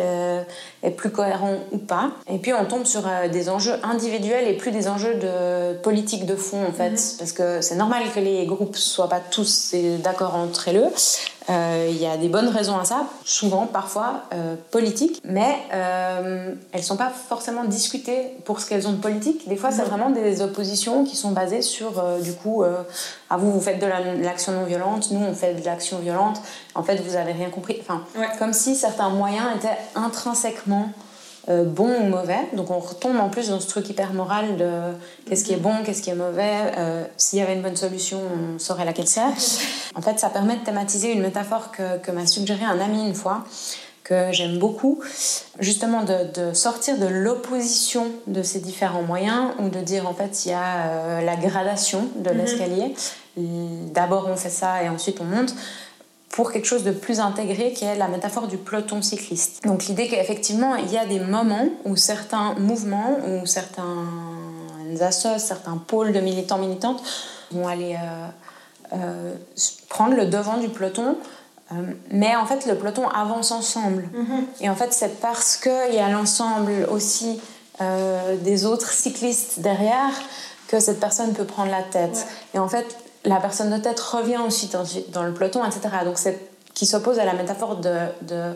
[0.84, 2.12] est plus cohérent ou pas.
[2.30, 6.36] Et puis on tombe sur des enjeux individuels et plus des enjeux de politique de
[6.36, 7.18] fond en fait, Mhm.
[7.20, 9.74] parce que c'est normal que les groupes soient pas tous
[10.04, 10.92] d'accord entre eux.
[11.50, 16.54] Euh, Il y a des bonnes raisons à ça, souvent, parfois euh, politiques, mais euh,
[16.72, 19.48] elles sont pas forcément discutées pour ce qu'elles ont de politique.
[19.50, 22.82] Des fois, c'est vraiment des oppositions qui sont basées sur, du coup, euh,
[23.30, 26.00] ah, vous, vous faites de la- de l'action non violente, nous, on fait de l'action
[26.00, 26.42] violente.
[26.76, 27.78] En fait, vous avez rien compris.
[27.82, 28.28] Enfin, Ouais.
[28.40, 30.90] comme si certains moyens étaient intrinsèquement
[31.50, 32.40] euh, bons ou mauvais.
[32.54, 34.70] Donc on retombe en plus dans ce truc hyper moral de
[35.28, 36.72] qu'est-ce qui est bon, qu'est-ce qui est mauvais.
[36.78, 38.20] Euh, S'il y avait une bonne solution,
[38.56, 39.22] on saurait laquelle c'est.
[39.96, 43.14] En fait, ça permet de thématiser une métaphore que, que m'a suggéré un ami une
[43.14, 43.44] fois
[44.04, 45.00] que j'aime beaucoup,
[45.60, 50.46] justement de, de sortir de l'opposition de ces différents moyens ou de dire en fait
[50.46, 52.38] il y a euh, la gradation de Mhm.
[52.38, 52.96] l'escalier.
[53.94, 55.56] D'abord on fait ça et ensuite on monte
[56.34, 59.64] pour quelque chose de plus intégré qui est la métaphore du peloton cycliste.
[59.66, 64.08] Donc l'idée qu'effectivement il y a des moments où certains mouvements ou certains
[65.00, 67.04] assos, certains pôles de militants militantes
[67.52, 68.28] vont aller euh,
[68.94, 69.36] euh,
[69.90, 71.18] prendre le devant du peloton,
[71.72, 71.76] euh,
[72.10, 74.10] mais en fait le peloton avance ensemble.
[74.12, 74.46] Mhm.
[74.62, 77.40] Et en fait c'est parce qu'il y a l'ensemble aussi
[78.44, 80.14] des autres cyclistes derrière
[80.68, 82.14] que cette personne peut prendre la tête.
[82.14, 82.56] Ouais.
[82.56, 85.82] Et en fait la personne de tête revient aussi dans, dans le peloton, etc.
[86.06, 86.40] Donc c'est
[86.74, 88.54] qui s'oppose à la métaphore de, de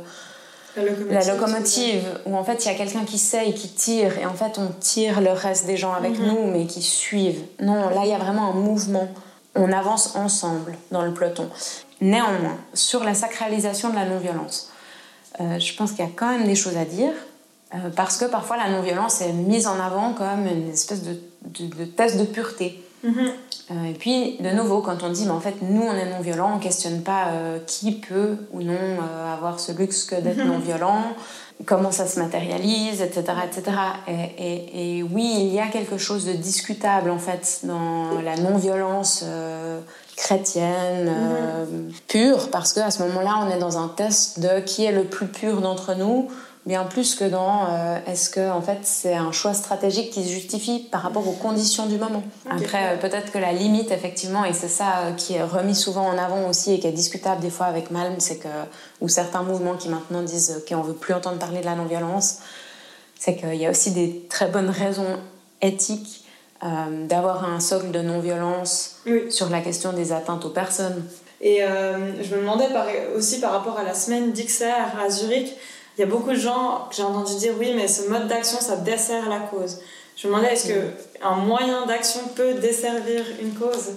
[0.75, 1.11] La locomotive.
[1.11, 4.25] la locomotive, où en fait il y a quelqu'un qui sait et qui tire, et
[4.25, 6.27] en fait on tire le reste des gens avec Mhm.
[6.27, 7.41] nous, mais qui suivent.
[7.61, 9.07] Non, là il y a vraiment un mouvement.
[9.55, 11.49] On avance ensemble dans le peloton.
[12.01, 14.69] Néanmoins, sur la sacralisation de la non-violence,
[15.39, 17.11] euh, je pense qu'il y a quand même des choses à dire,
[17.73, 21.65] euh, parce que parfois la non-violence est mise en avant comme une espèce de, de,
[21.75, 22.83] de test de pureté.
[23.03, 23.27] Mhm.
[23.69, 26.53] Euh, et puis, de nouveau, quand on dit, mais en fait, nous, on est non-violent,
[26.55, 31.01] on questionne pas euh, qui peut ou non euh, avoir ce luxe que d'être non-violent,
[31.65, 33.23] comment ça se matérialise, etc.
[33.45, 33.77] etc.
[34.07, 38.37] Et, et- et oui, il y a quelque chose de discutable, en fait, dans la
[38.37, 39.25] non-violence
[40.15, 41.65] chrétienne, euh,
[42.07, 45.27] pure, parce qu'à ce moment-là, on est dans un test de qui est le plus
[45.27, 46.29] pur d'entre nous,
[46.67, 50.29] bien plus que dans euh, est-ce que en fait c'est un choix stratégique qui se
[50.29, 52.23] justifie par rapport aux conditions du moment.
[52.49, 56.17] Après, euh, peut-être que la limite, effectivement, et c'est ça qui est remis souvent en
[56.17, 58.49] avant aussi et qui est discutable des fois avec Malm, c'est que
[59.01, 62.39] ou certains mouvements qui maintenant disent qu'on veut plus entendre parler de la non-violence,
[63.17, 65.17] c'est qu'il y a aussi des très bonnes raisons
[65.61, 66.25] éthiques
[66.63, 68.97] euh, d'avoir un socle de non-violence
[69.29, 71.05] sur la question des atteintes aux personnes.
[71.39, 72.67] Et euh, je me demandais
[73.15, 75.55] aussi par rapport à la semaine d'XR à Zurich,
[75.97, 78.59] il y a beaucoup de gens que j'ai entendu dire oui, mais ce mode d'action,
[78.59, 79.79] ça dessert la cause.
[80.15, 83.93] Je me demandais, est-ce qu'un moyen d'action peut desservir une cause?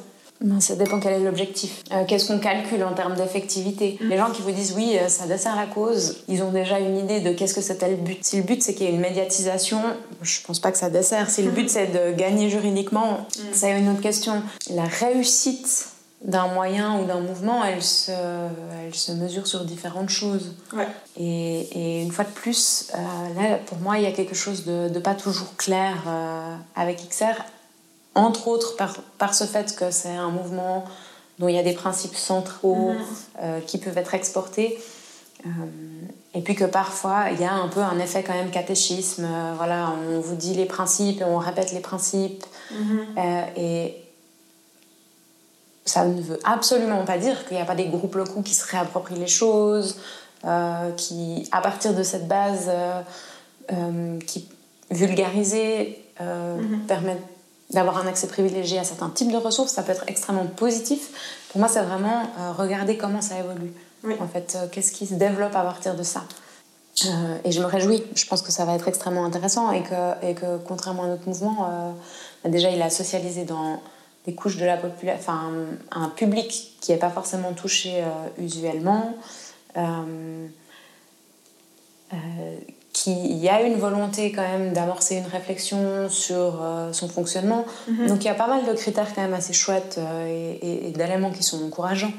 [0.60, 1.82] Ça dépend quel est l'objectif.
[1.92, 3.98] Euh, qu'est-ce qu'on calcule en termes d'effectivité?
[4.00, 4.08] Mm.
[4.08, 6.96] Les gens qui vous disent oui, euh, ça dessert la cause, ils ont déjà une
[6.96, 8.24] idée de qu'est-ce que c'était le but.
[8.24, 9.82] Si le but c'est qu'il y ait une médiatisation,
[10.22, 11.28] je pense pas que ça dessert.
[11.28, 13.40] Si le but c'est de gagner juridiquement, mm.
[13.52, 14.42] c'est une autre question.
[14.70, 15.88] La réussite
[16.22, 18.12] d'un moyen ou d'un mouvement, elle se,
[18.84, 20.52] elle se mesure sur différentes choses.
[20.72, 20.86] Ouais.
[21.16, 24.64] Et, et, une fois de plus, euh, là, pour moi, il y a quelque chose
[24.66, 25.96] de, de pas toujours clair
[26.76, 27.42] avec XR
[28.14, 30.84] entre autres par, par ce fait que c'est un mouvement
[31.38, 32.98] dont il y a des principes centraux mhm.
[33.42, 34.78] euh, qui peuvent être exportés.
[35.46, 35.48] Euh,
[36.34, 39.24] et puis que parfois, il y a un peu un effet quand même catéchisme.
[39.24, 42.44] Euh, voilà, on vous dit les principes et on répète les principes.
[42.72, 43.06] Mhm.
[43.56, 43.99] et
[45.84, 48.66] ça ne veut absolument pas dire qu'il n'y a pas des groupes locaux qui se
[48.66, 49.96] réapproprient les choses,
[50.96, 52.70] qui, à partir de cette base,
[54.26, 54.48] qui
[54.90, 56.80] vulgarisés, mhm.
[56.86, 57.26] permettent
[57.72, 61.10] d'avoir un accès privilégié à certains types de ressources, ça peut être extrêmement positif.
[61.50, 63.72] Pour moi, c'est vraiment euh, regarder comment ça évolue.
[64.20, 66.24] En fait, euh, qu'est-ce qui se développe à partir de ça.
[67.04, 68.02] Euh, et je me réjouis.
[68.14, 71.28] Je pense que ça va être extrêmement intéressant et que, et que contrairement à notre
[71.28, 71.94] mouvement,
[72.42, 73.80] bah, déjà, il a socialisé dans
[74.26, 75.52] des couches de la population, enfin,
[75.90, 78.02] un public qui n'est pas forcément touché
[78.38, 79.14] usuellement
[82.92, 87.64] qu'il y a une volonté quand même d'amorcer une réflexion sur euh, son fonctionnement.
[87.88, 88.08] Mhm.
[88.08, 91.30] Donc il y a pas mal de critères quand même assez chouettes euh, et, d'éléments
[91.30, 92.12] qui sont encourageants.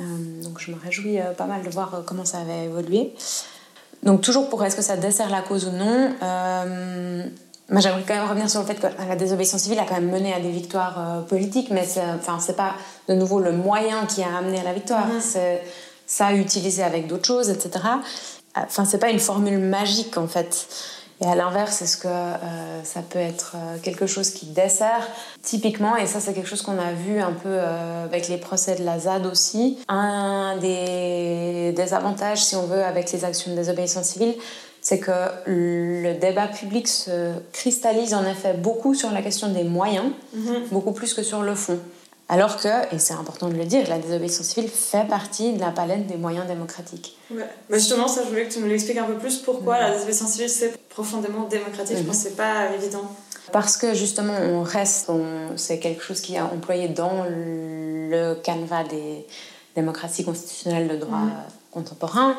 [0.00, 0.04] Euh,
[0.42, 3.12] donc je me réjouis pas mal de voir comment ça avait évolué.
[4.02, 6.12] Donc toujours pour est-ce que ça dessert la cause ou non
[7.68, 10.10] moi, j'aimerais quand même revenir sur le fait que la désobéissance civile a quand même
[10.10, 12.74] mené à des victoires politiques, mais c'est, enfin, c'est pas
[13.08, 15.06] de nouveau le moyen qui a amené à la victoire.
[15.20, 15.62] C'est
[16.06, 17.84] ça utilisé avec d'autres choses, etc.
[18.54, 20.68] Enfin, c'est pas une formule magique en fait.
[21.22, 25.08] Et à l'inverse, est-ce que euh, ça peut être euh, quelque chose qui dessert?
[25.42, 28.74] Typiquement, et ça c'est quelque chose qu'on a vu un peu euh, avec les procès
[28.74, 33.56] de la ZAD aussi, un des, des avantages, si on veut, avec les actions de
[33.56, 34.34] désobéissance civile,
[34.86, 35.10] c'est que
[35.46, 40.68] le débat public se cristallise en effet beaucoup sur la question des moyens, mm-hmm.
[40.70, 41.80] beaucoup plus que sur le fond.
[42.28, 45.72] Alors que, et c'est important de le dire, la désobéissance civile fait partie de la
[45.72, 47.18] palette des moyens démocratiques.
[47.32, 47.48] Ouais.
[47.68, 49.38] Mais justement, ça, je voulais que tu me l'expliques un peu plus.
[49.38, 53.10] Pourquoi la désobéissance civile, c'est profondément démocratique Je pense que c'est pas évident.
[53.50, 55.10] Parce que justement, on reste,
[55.56, 59.26] c'est quelque chose qui est employé dans le canevas des
[59.74, 61.22] démocraties constitutionnelles de droit
[61.72, 62.36] contemporain,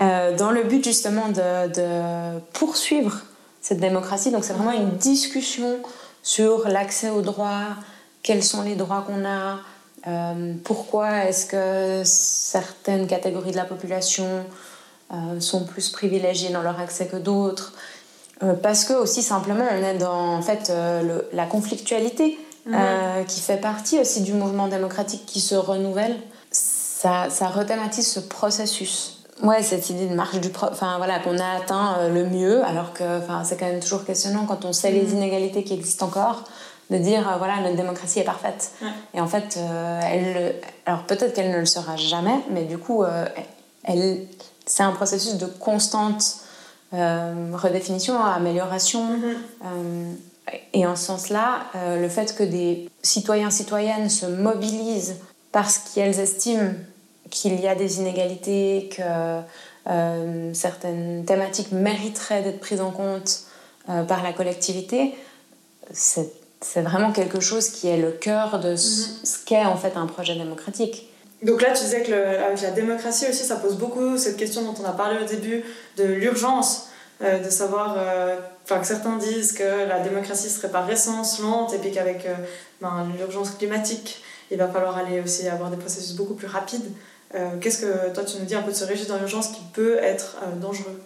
[0.00, 3.20] euh, dans le but justement de, de poursuivre
[3.60, 4.30] cette démocratie.
[4.30, 5.78] Donc c'est vraiment une discussion
[6.22, 7.76] sur l'accès au droit,
[8.22, 9.58] quels sont les droits qu'on a,
[10.06, 14.44] euh, pourquoi est-ce que certaines catégories de la population
[15.12, 17.72] euh, sont plus privilégiées dans leur accès que d'autres.
[18.42, 20.72] Euh, parce que aussi simplement on est dans en fait
[21.32, 22.38] la conflictualité
[23.28, 26.16] qui fait partie aussi du mouvement démocratique qui se renouvelle.
[26.50, 29.23] Ça, ça rethématise ce processus.
[29.42, 30.68] Ouais, cette idée de marche du pro...
[30.70, 34.46] enfin voilà qu'on a atteint le mieux alors que enfin c'est quand même toujours questionnant
[34.46, 35.16] quand on sait les mhm.
[35.16, 36.44] inégalités qui existent encore
[36.90, 38.72] de dire euh, voilà notre démocratie est parfaite
[39.14, 40.54] et en fait euh, elle
[40.86, 43.26] alors peut-être qu'elle ne le sera jamais mais du coup euh,
[43.84, 44.26] elle
[44.66, 46.36] c'est un processus de constante
[46.92, 50.54] redéfinition amélioration mm-hmm.
[50.74, 55.16] et en ce sens-là le fait que des citoyens citoyennes se mobilisent
[55.50, 56.70] parce qu'elles estiment
[57.30, 59.40] qu'il y a des inégalités que
[60.54, 63.40] certaines thématiques mériteraient d'être prises en compte
[63.86, 65.14] par la collectivité
[65.92, 66.30] c'est
[66.64, 69.44] c'est vraiment quelque chose qui est le cœur de ce, mhm.
[69.44, 71.10] qu'est en fait un projet démocratique.
[71.42, 74.74] Donc là, tu disais que avec la démocratie aussi, ça pose beaucoup cette question dont
[74.80, 75.62] on a parlé au début
[75.98, 76.88] de l'urgence,
[77.22, 81.74] euh, de savoir, euh, enfin que certains disent que la démocratie serait par essence lente
[81.74, 82.34] et puis qu'avec euh,
[82.80, 86.90] ben, l'urgence climatique, il va falloir aller aussi avoir des processus beaucoup plus rapides.
[87.60, 89.98] Qu'est-ce que toi tu nous dis un peu de ce régime dans l'urgence qui peut
[89.98, 91.00] être dangereux?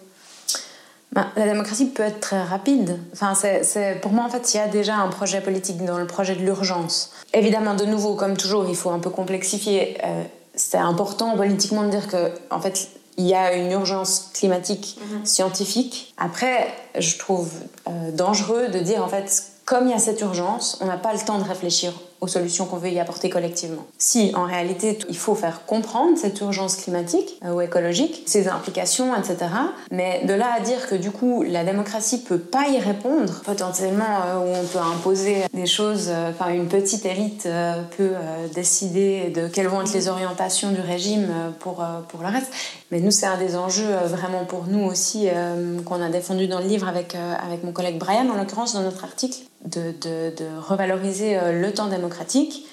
[1.11, 2.99] Ben, La démocratie peut être très rapide.
[3.13, 6.05] Enfin, c'est, pour moi, en fait, il y a déjà un projet politique dans le
[6.05, 7.11] projet de l'urgence.
[7.33, 9.97] Évidemment, de nouveau, comme toujours, il faut un peu complexifier.
[10.03, 10.23] Euh,
[10.55, 15.25] c'est important politiquement de dire que, en fait, il y a une urgence climatique mhm.
[15.25, 16.13] scientifique.
[16.17, 16.67] Après,
[16.97, 17.51] je trouve
[17.87, 21.13] euh, dangereux de dire, en fait, comme il y a cette urgence, on n'a pas
[21.13, 23.85] le temps de réfléchir aux solutions qu'on veut y apporter collectivement.
[23.97, 29.15] Si en réalité il faut faire comprendre cette urgence climatique euh, ou écologique, ses implications,
[29.15, 29.37] etc.
[29.91, 34.03] Mais de là à dire que du coup la démocratie peut pas y répondre, potentiellement
[34.25, 37.47] euh, où on peut imposer des choses, euh, enfin une petite élite
[37.97, 38.13] peut
[38.53, 41.27] décider de quelles vont être les orientations du régime
[41.59, 42.51] pour, pour le reste.
[42.91, 45.27] Mais nous c'est un des enjeux vraiment pour nous aussi
[45.85, 49.03] qu'on a défendu dans le livre avec, avec mon collègue Brian en l'occurrence dans notre
[49.03, 52.08] article de, de, de, revaloriser le temps démocratique,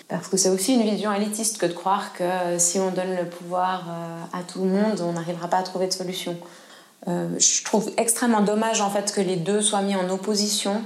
[0.08, 3.14] parce que c'est aussi une vision élitiste que de croire que euh, si on donne
[3.16, 6.36] le pouvoir euh, à tout le monde, on n'arrivera pas à trouver de solution.
[7.06, 10.82] je trouve extrêmement dommage en fait que les deux soient mis en opposition,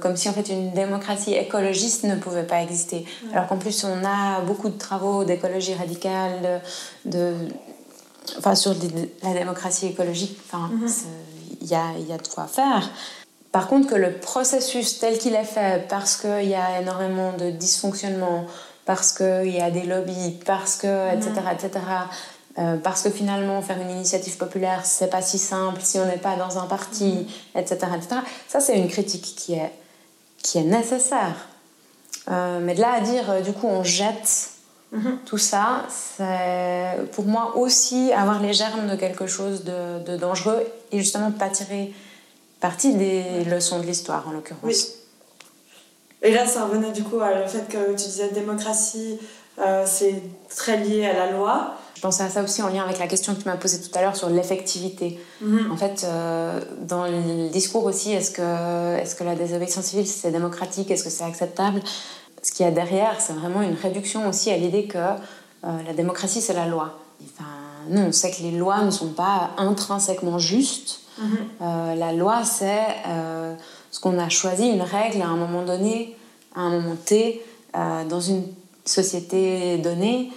[0.00, 3.06] comme si en fait une démocratie écologiste ne pouvait pas exister.
[3.32, 6.60] Alors qu'en plus on a beaucoup de travaux d'écologie radicale,
[7.06, 7.32] de,
[8.38, 8.74] enfin sur
[9.22, 11.04] la démocratie écologique, enfin mm-hmm.
[11.62, 12.90] il y, a, y a de quoi faire.
[13.54, 17.50] Par contre, que le processus tel qu'il est fait, parce qu'il y a énormément de
[17.50, 18.46] dysfonctionnements,
[18.84, 21.52] parce qu'il y a des lobbies, parce que, etc., mhm.
[21.52, 21.84] etc.,
[22.58, 26.16] euh, parce que finalement, faire une initiative populaire, c'est pas si simple si on n'est
[26.16, 27.94] pas dans un parti, etc., mhm.
[27.94, 28.16] etc.
[28.48, 29.70] Ça, c'est une critique qui est,
[30.42, 31.46] qui est nécessaire.
[32.32, 34.50] Euh, mais de là à dire, euh, du coup, on jette
[34.90, 35.18] mhm.
[35.26, 40.66] tout ça, c'est pour moi aussi avoir les germes de quelque chose de, de dangereux
[40.90, 41.94] et justement pas tirer
[42.64, 44.62] partie des leçons de l'histoire en l'occurrence.
[44.62, 44.74] Oui.
[46.22, 49.18] Et là, ça revenait du coup à le fait que tu disais démocratie,
[49.58, 51.74] euh, c'est très lié à la loi.
[51.94, 53.90] Je pensais à ça aussi en lien avec la question que tu m'as posée tout
[53.98, 55.20] à l'heure sur l'effectivité.
[55.42, 55.72] Mhm.
[55.72, 60.30] En fait, euh, dans le discours aussi, est-ce que, est que la désobéissance civile, c'est
[60.30, 60.90] démocratique?
[60.90, 61.82] Est-ce que c'est acceptable?
[62.42, 65.92] Ce qu'il y a derrière, c'est vraiment une réduction aussi à l'idée que euh, la
[65.92, 66.98] démocratie, c'est la loi.
[67.22, 67.50] Enfin,
[67.90, 72.86] non, on sait que les lois ne sont pas intrinsèquement justes euh, la loi, c'est
[73.06, 73.54] euh,
[73.90, 76.16] ce qu'on a choisi, une règle à un moment donné,
[76.54, 77.42] à un moment T,
[77.76, 78.44] euh, dans une
[78.84, 80.30] société donnée,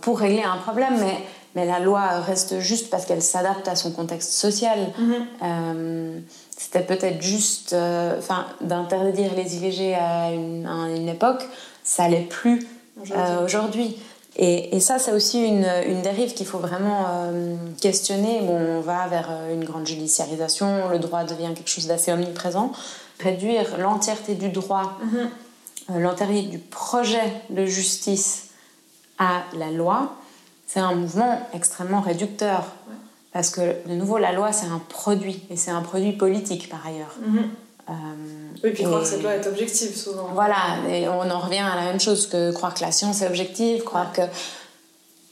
[0.00, 0.98] pour régler un problème.
[0.98, 1.18] Mais,
[1.54, 4.78] mais la loi reste juste parce qu'elle s'adapte à son contexte social.
[4.98, 6.22] Mhm.
[6.56, 7.74] C'était peut-être juste
[8.60, 11.44] d'interdire les IVG à une, à une époque,
[11.84, 12.66] ça l'est plus
[13.44, 13.96] aujourd'hui.
[14.40, 18.40] Et, ça, c'est aussi une, une dérive qu'il faut vraiment euh, questionner.
[18.42, 22.70] Bon, on va vers euh, une grande judiciarisation, le droit devient quelque chose d'assez omniprésent.
[23.18, 25.30] Réduire l'entièreté du droit, mhm.
[25.90, 28.50] euh, l'entièreté du projet de justice
[29.18, 30.14] à la loi,
[30.68, 32.64] c'est un mouvement extrêmement réducteur.
[33.32, 36.86] Parce que, de nouveau, la loi, c'est un produit, et c'est un produit politique par
[36.86, 37.16] ailleurs.
[37.26, 37.50] Mhm.
[37.88, 37.92] Euh,
[38.62, 40.28] oui, puis croire que ça doit être objectif souvent.
[40.34, 43.26] Voilà, et on en revient à la même chose que croire que la science est
[43.26, 44.22] objective, croire que.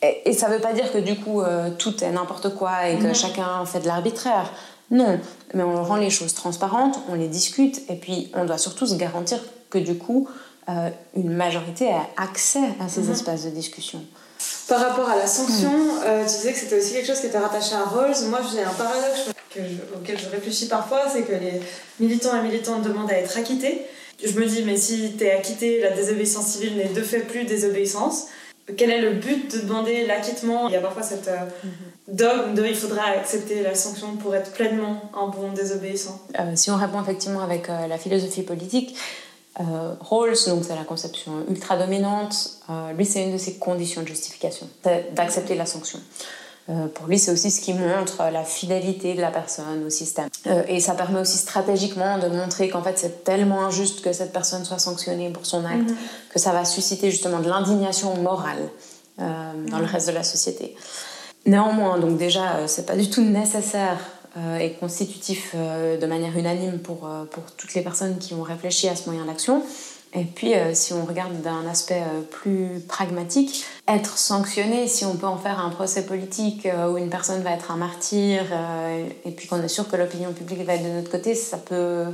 [0.03, 2.99] Et, ça ne veut pas dire que du coup euh, tout est n'importe quoi et
[2.99, 4.53] que chacun fait de l'arbitraire.
[4.91, 5.19] Non,
[5.55, 8.95] mais on rend les choses transparentes, on les discute et puis on doit surtout se
[8.95, 9.39] garantir
[9.69, 10.29] que du coup
[10.69, 13.13] euh, une majorité a accès à ces mhm.
[13.13, 14.03] espaces de discussion.
[14.69, 16.27] Par rapport à la sanction, mm.
[16.27, 18.29] tu disais que c'était aussi quelque chose qui était rattaché à Rawls.
[18.29, 19.31] Moi, j'ai un paradoxe
[19.95, 21.61] auquel je réfléchis parfois, c'est que les
[22.01, 23.87] militants et militantes demandent à être acquittés.
[24.25, 27.45] Je me dis, mais si tu es acquitté, la désobéissance civile n'est de fait plus
[27.45, 28.27] désobéissance.
[28.77, 30.69] Quel est le but de demander l'acquittement?
[30.69, 31.37] Il y a parfois cette euh,
[32.09, 36.21] dogme de il faudra accepter la sanction pour être pleinement un bon désobéissant.
[36.41, 38.97] Euh, si on répond effectivement avec euh, la philosophie politique,
[39.59, 42.59] Rawls, donc c'est la conception ultra dominante,
[42.95, 44.69] lui c'est une de ses conditions de justification,
[45.15, 45.99] d'accepter la sanction.
[46.69, 50.29] Euh, pour lui, c'est aussi ce qui montre la fidélité de la personne au système.
[50.49, 54.33] Euh, et ça permet aussi stratégiquement de montrer qu'en fait, c'est tellement injuste que cette
[54.33, 55.97] personne soit sanctionnée pour son acte, mhm.
[56.33, 58.69] que ça va susciter justement de l'indignation morale
[59.21, 59.91] euh, dans le mhm.
[59.91, 60.75] reste de la société.
[61.45, 63.99] Néanmoins, donc déjà, c'est pas du tout nécessaire
[64.61, 69.09] et constitutif de manière unanime pour, pour toutes les personnes qui ont réfléchi à ce
[69.09, 69.62] moyen d'action.
[70.16, 75.14] Et puis, euh, si on regarde d'un aspect euh, plus pragmatique, être sanctionné, si on
[75.16, 78.43] peut en faire un procès politique euh, où une personne va être un martyr,
[79.24, 82.07] et puis qu'on est sûr que l'opinion publique va être de notre côté, ça peut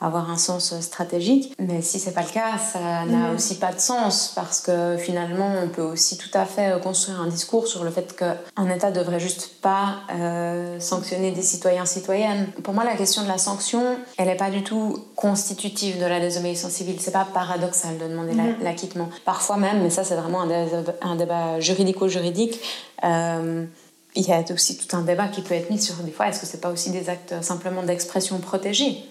[0.00, 1.52] avoir un sens stratégique.
[1.58, 3.34] Mais si c'est pas le cas, ça n'a mhm.
[3.34, 7.26] aussi pas de sens parce que finalement, on peut aussi tout à fait construire un
[7.26, 12.46] discours sur le fait qu'un État devrait juste pas euh, sanctionner des citoyens citoyennes.
[12.62, 16.20] Pour moi, la question de la sanction, elle n'est pas du tout constitutive de la
[16.20, 16.96] désobéissance civile.
[17.00, 18.56] C'est pas paradoxal de demander mhm.
[18.62, 19.08] l'acquittement.
[19.24, 22.60] Parfois même, mais ça c'est vraiment un, débat, juridico-juridique.
[23.04, 23.64] Euh,
[24.14, 26.40] il y a aussi tout un débat qui peut être mis sur des fois, est-ce
[26.40, 29.04] que c'est pas aussi des actes simplement d'expression protégée?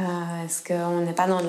[0.00, 1.40] Euh, Est-ce qu'on n'est pas dans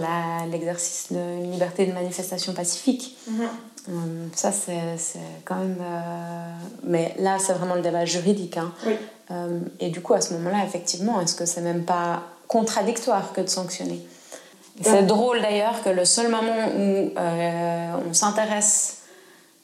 [0.51, 3.17] l'exercice d'une liberté de manifestation pacifique?
[3.27, 3.41] Mhm.
[3.89, 5.77] euh, Ça, c'est quand même.
[5.81, 6.51] Euh,
[6.83, 8.57] mais là, c'est vraiment le débat juridique.
[8.57, 8.71] Hein.
[9.79, 13.47] et du coup, à ce moment-là, effectivement, est-ce que c'est même pas contradictoire que de
[13.47, 14.05] sanctionner?
[14.81, 19.02] C'est drôle d'ailleurs que le seul moment où on s'intéresse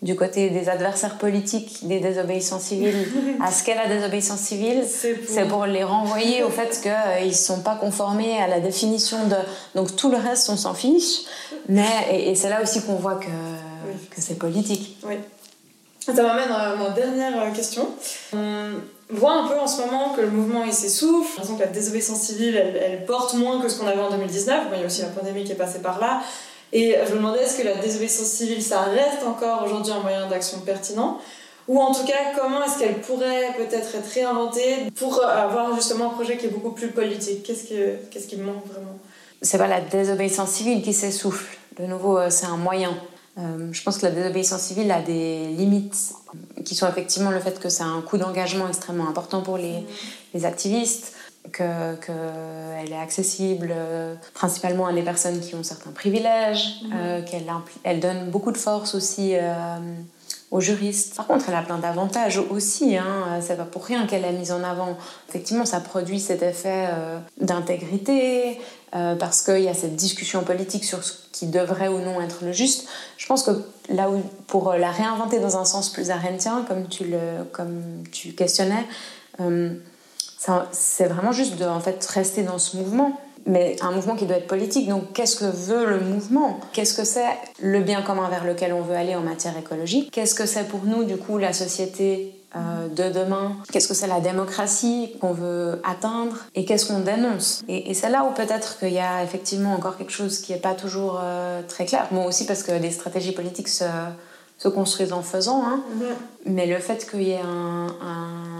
[0.02, 3.06] du côté des adversaires politiques des désobéissants civils
[3.44, 5.66] à ce qu'est la désobéissance civile, c'est pour...
[5.66, 9.36] les renvoyer au fait qu'ils euh, ne sont pas conformés à la définition de...
[9.76, 11.26] Donc tout le reste, on s'en fiche.
[11.68, 14.98] Mais, et, c'est là aussi qu'on voit que, que c'est politique.
[15.04, 15.16] Oui.
[16.00, 17.90] Ça m'amène à ma dernière euh, question.
[18.34, 18.76] On
[19.10, 21.32] voit un peu en ce moment que le mouvement il s'essouffle.
[21.32, 24.68] L'impression que la désobéissance civile, elle, elle porte moins que ce qu'on avait en 2019.
[24.74, 26.22] il y a aussi la pandémie qui est passée par là.
[26.72, 30.28] Et je me demandais est-ce que la désobéissance civile, ça reste encore aujourd'hui un moyen
[30.28, 31.20] d'action pertinent
[31.70, 36.14] ou en tout cas, comment est-ce qu'elle pourrait peut-être être réinventée pour avoir justement un
[36.16, 37.68] projet qui est beaucoup plus politique Qu'est-ce,
[38.10, 38.98] qu'est-ce qui manque vraiment
[39.44, 41.46] C'est pas la désobéissance civile qui s'essouffle.
[41.80, 42.98] De nouveau, euh, c'est un moyen.
[43.38, 46.16] Euh, je pense que la désobéissance civile a des limites
[46.66, 49.86] qui sont effectivement le fait que c'est un coût d'engagement extrêmement important pour les,
[50.34, 51.14] les activistes,
[51.52, 56.92] qu'elle que est accessible euh, principalement à des personnes qui ont certains privilèges, mhm.
[56.94, 57.46] euh, qu'elle
[57.84, 59.78] elle donne beaucoup de force aussi euh,
[60.52, 61.16] aux juristes.
[61.16, 62.98] Par contre, elle a plein d'avantages aussi.
[62.98, 63.40] Hein.
[63.42, 64.98] C'est pas pour rien qu'elle est mise en avant.
[65.30, 66.88] Effectivement, ça produit cet effet
[67.40, 68.60] d'intégrité
[68.92, 72.52] parce qu'il y a cette discussion politique sur ce qui devrait ou non être le
[72.52, 72.88] juste.
[73.18, 73.52] Je pense que
[73.90, 78.32] là où, pour la réinventer dans un sens plus arendtien, comme tu le, comme tu
[78.32, 78.88] questionnais
[80.72, 83.20] c'est vraiment juste de en fait, rester dans ce mouvement.
[83.46, 84.88] Mais un mouvement qui doit être politique.
[84.88, 86.60] Donc, qu'est-ce que veut le mouvement?
[86.74, 87.26] Qu'est-ce que c'est
[87.62, 90.12] le bien commun vers lequel on veut aller en matière écologique?
[90.12, 93.56] Qu'est-ce que c'est pour nous, du coup, la société euh, de demain?
[93.72, 96.36] Qu'est-ce que c'est la démocratie qu'on veut atteindre?
[96.54, 97.64] Et qu'est-ce qu'on dénonce?
[97.70, 100.76] Et, c'est là où peut-être qu'il y a effectivement encore quelque chose qui n'est pas
[100.76, 102.08] toujours euh, très clair.
[102.12, 103.86] Moi aussi, parce que des stratégies politiques se
[104.60, 105.64] se construisent en faisant.
[105.66, 105.84] Hein.
[105.96, 106.06] Mhm.
[106.46, 107.88] Mais le fait qu'il y ait un,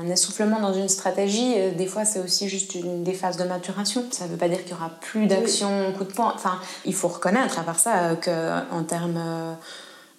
[0.10, 4.04] essoufflement dans une stratégie, euh, des fois, c'est aussi juste une, des phases de maturation.
[4.10, 6.32] Ça ne veut pas dire qu'il y aura plus d'action coup de poing.
[6.34, 9.54] Enfin, il faut reconnaître à part ça euh, qu'en termes euh,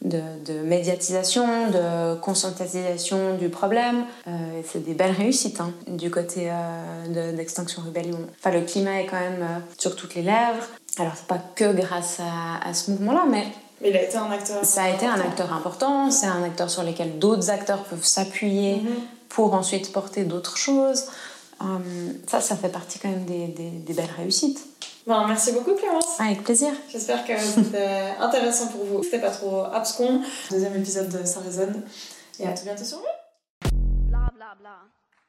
[0.02, 4.04] de, médiatisation, de conscientisation du problème,
[4.64, 6.50] c'est des belles réussites hein, du côté
[7.36, 8.18] d'Extinction Rebellion.
[8.38, 10.66] Enfin, le climat est quand même sur toutes les lèvres.
[10.98, 13.44] Alors, c'est pas que grâce à, à ce mouvement-là, mais
[13.82, 14.64] il a été un acteur.
[14.64, 18.76] Ça a été un acteur important, c'est un acteur sur lequel d'autres acteurs peuvent s'appuyer
[18.76, 18.94] mhm.
[19.28, 21.04] pour ensuite porter d'autres choses.
[21.60, 21.82] Hum,
[22.26, 24.60] ça, ça fait partie quand même des, des, belles réussites.
[25.06, 26.18] Bon, merci beaucoup Clémence.
[26.18, 26.70] Avec plaisir.
[26.90, 29.02] J'espère que c'était intéressant pour vous.
[29.02, 30.22] C'était pas trop abscon.
[30.50, 31.82] Deuxième épisode de Ça résonne.
[32.38, 33.19] Et à tout bientôt sur vous.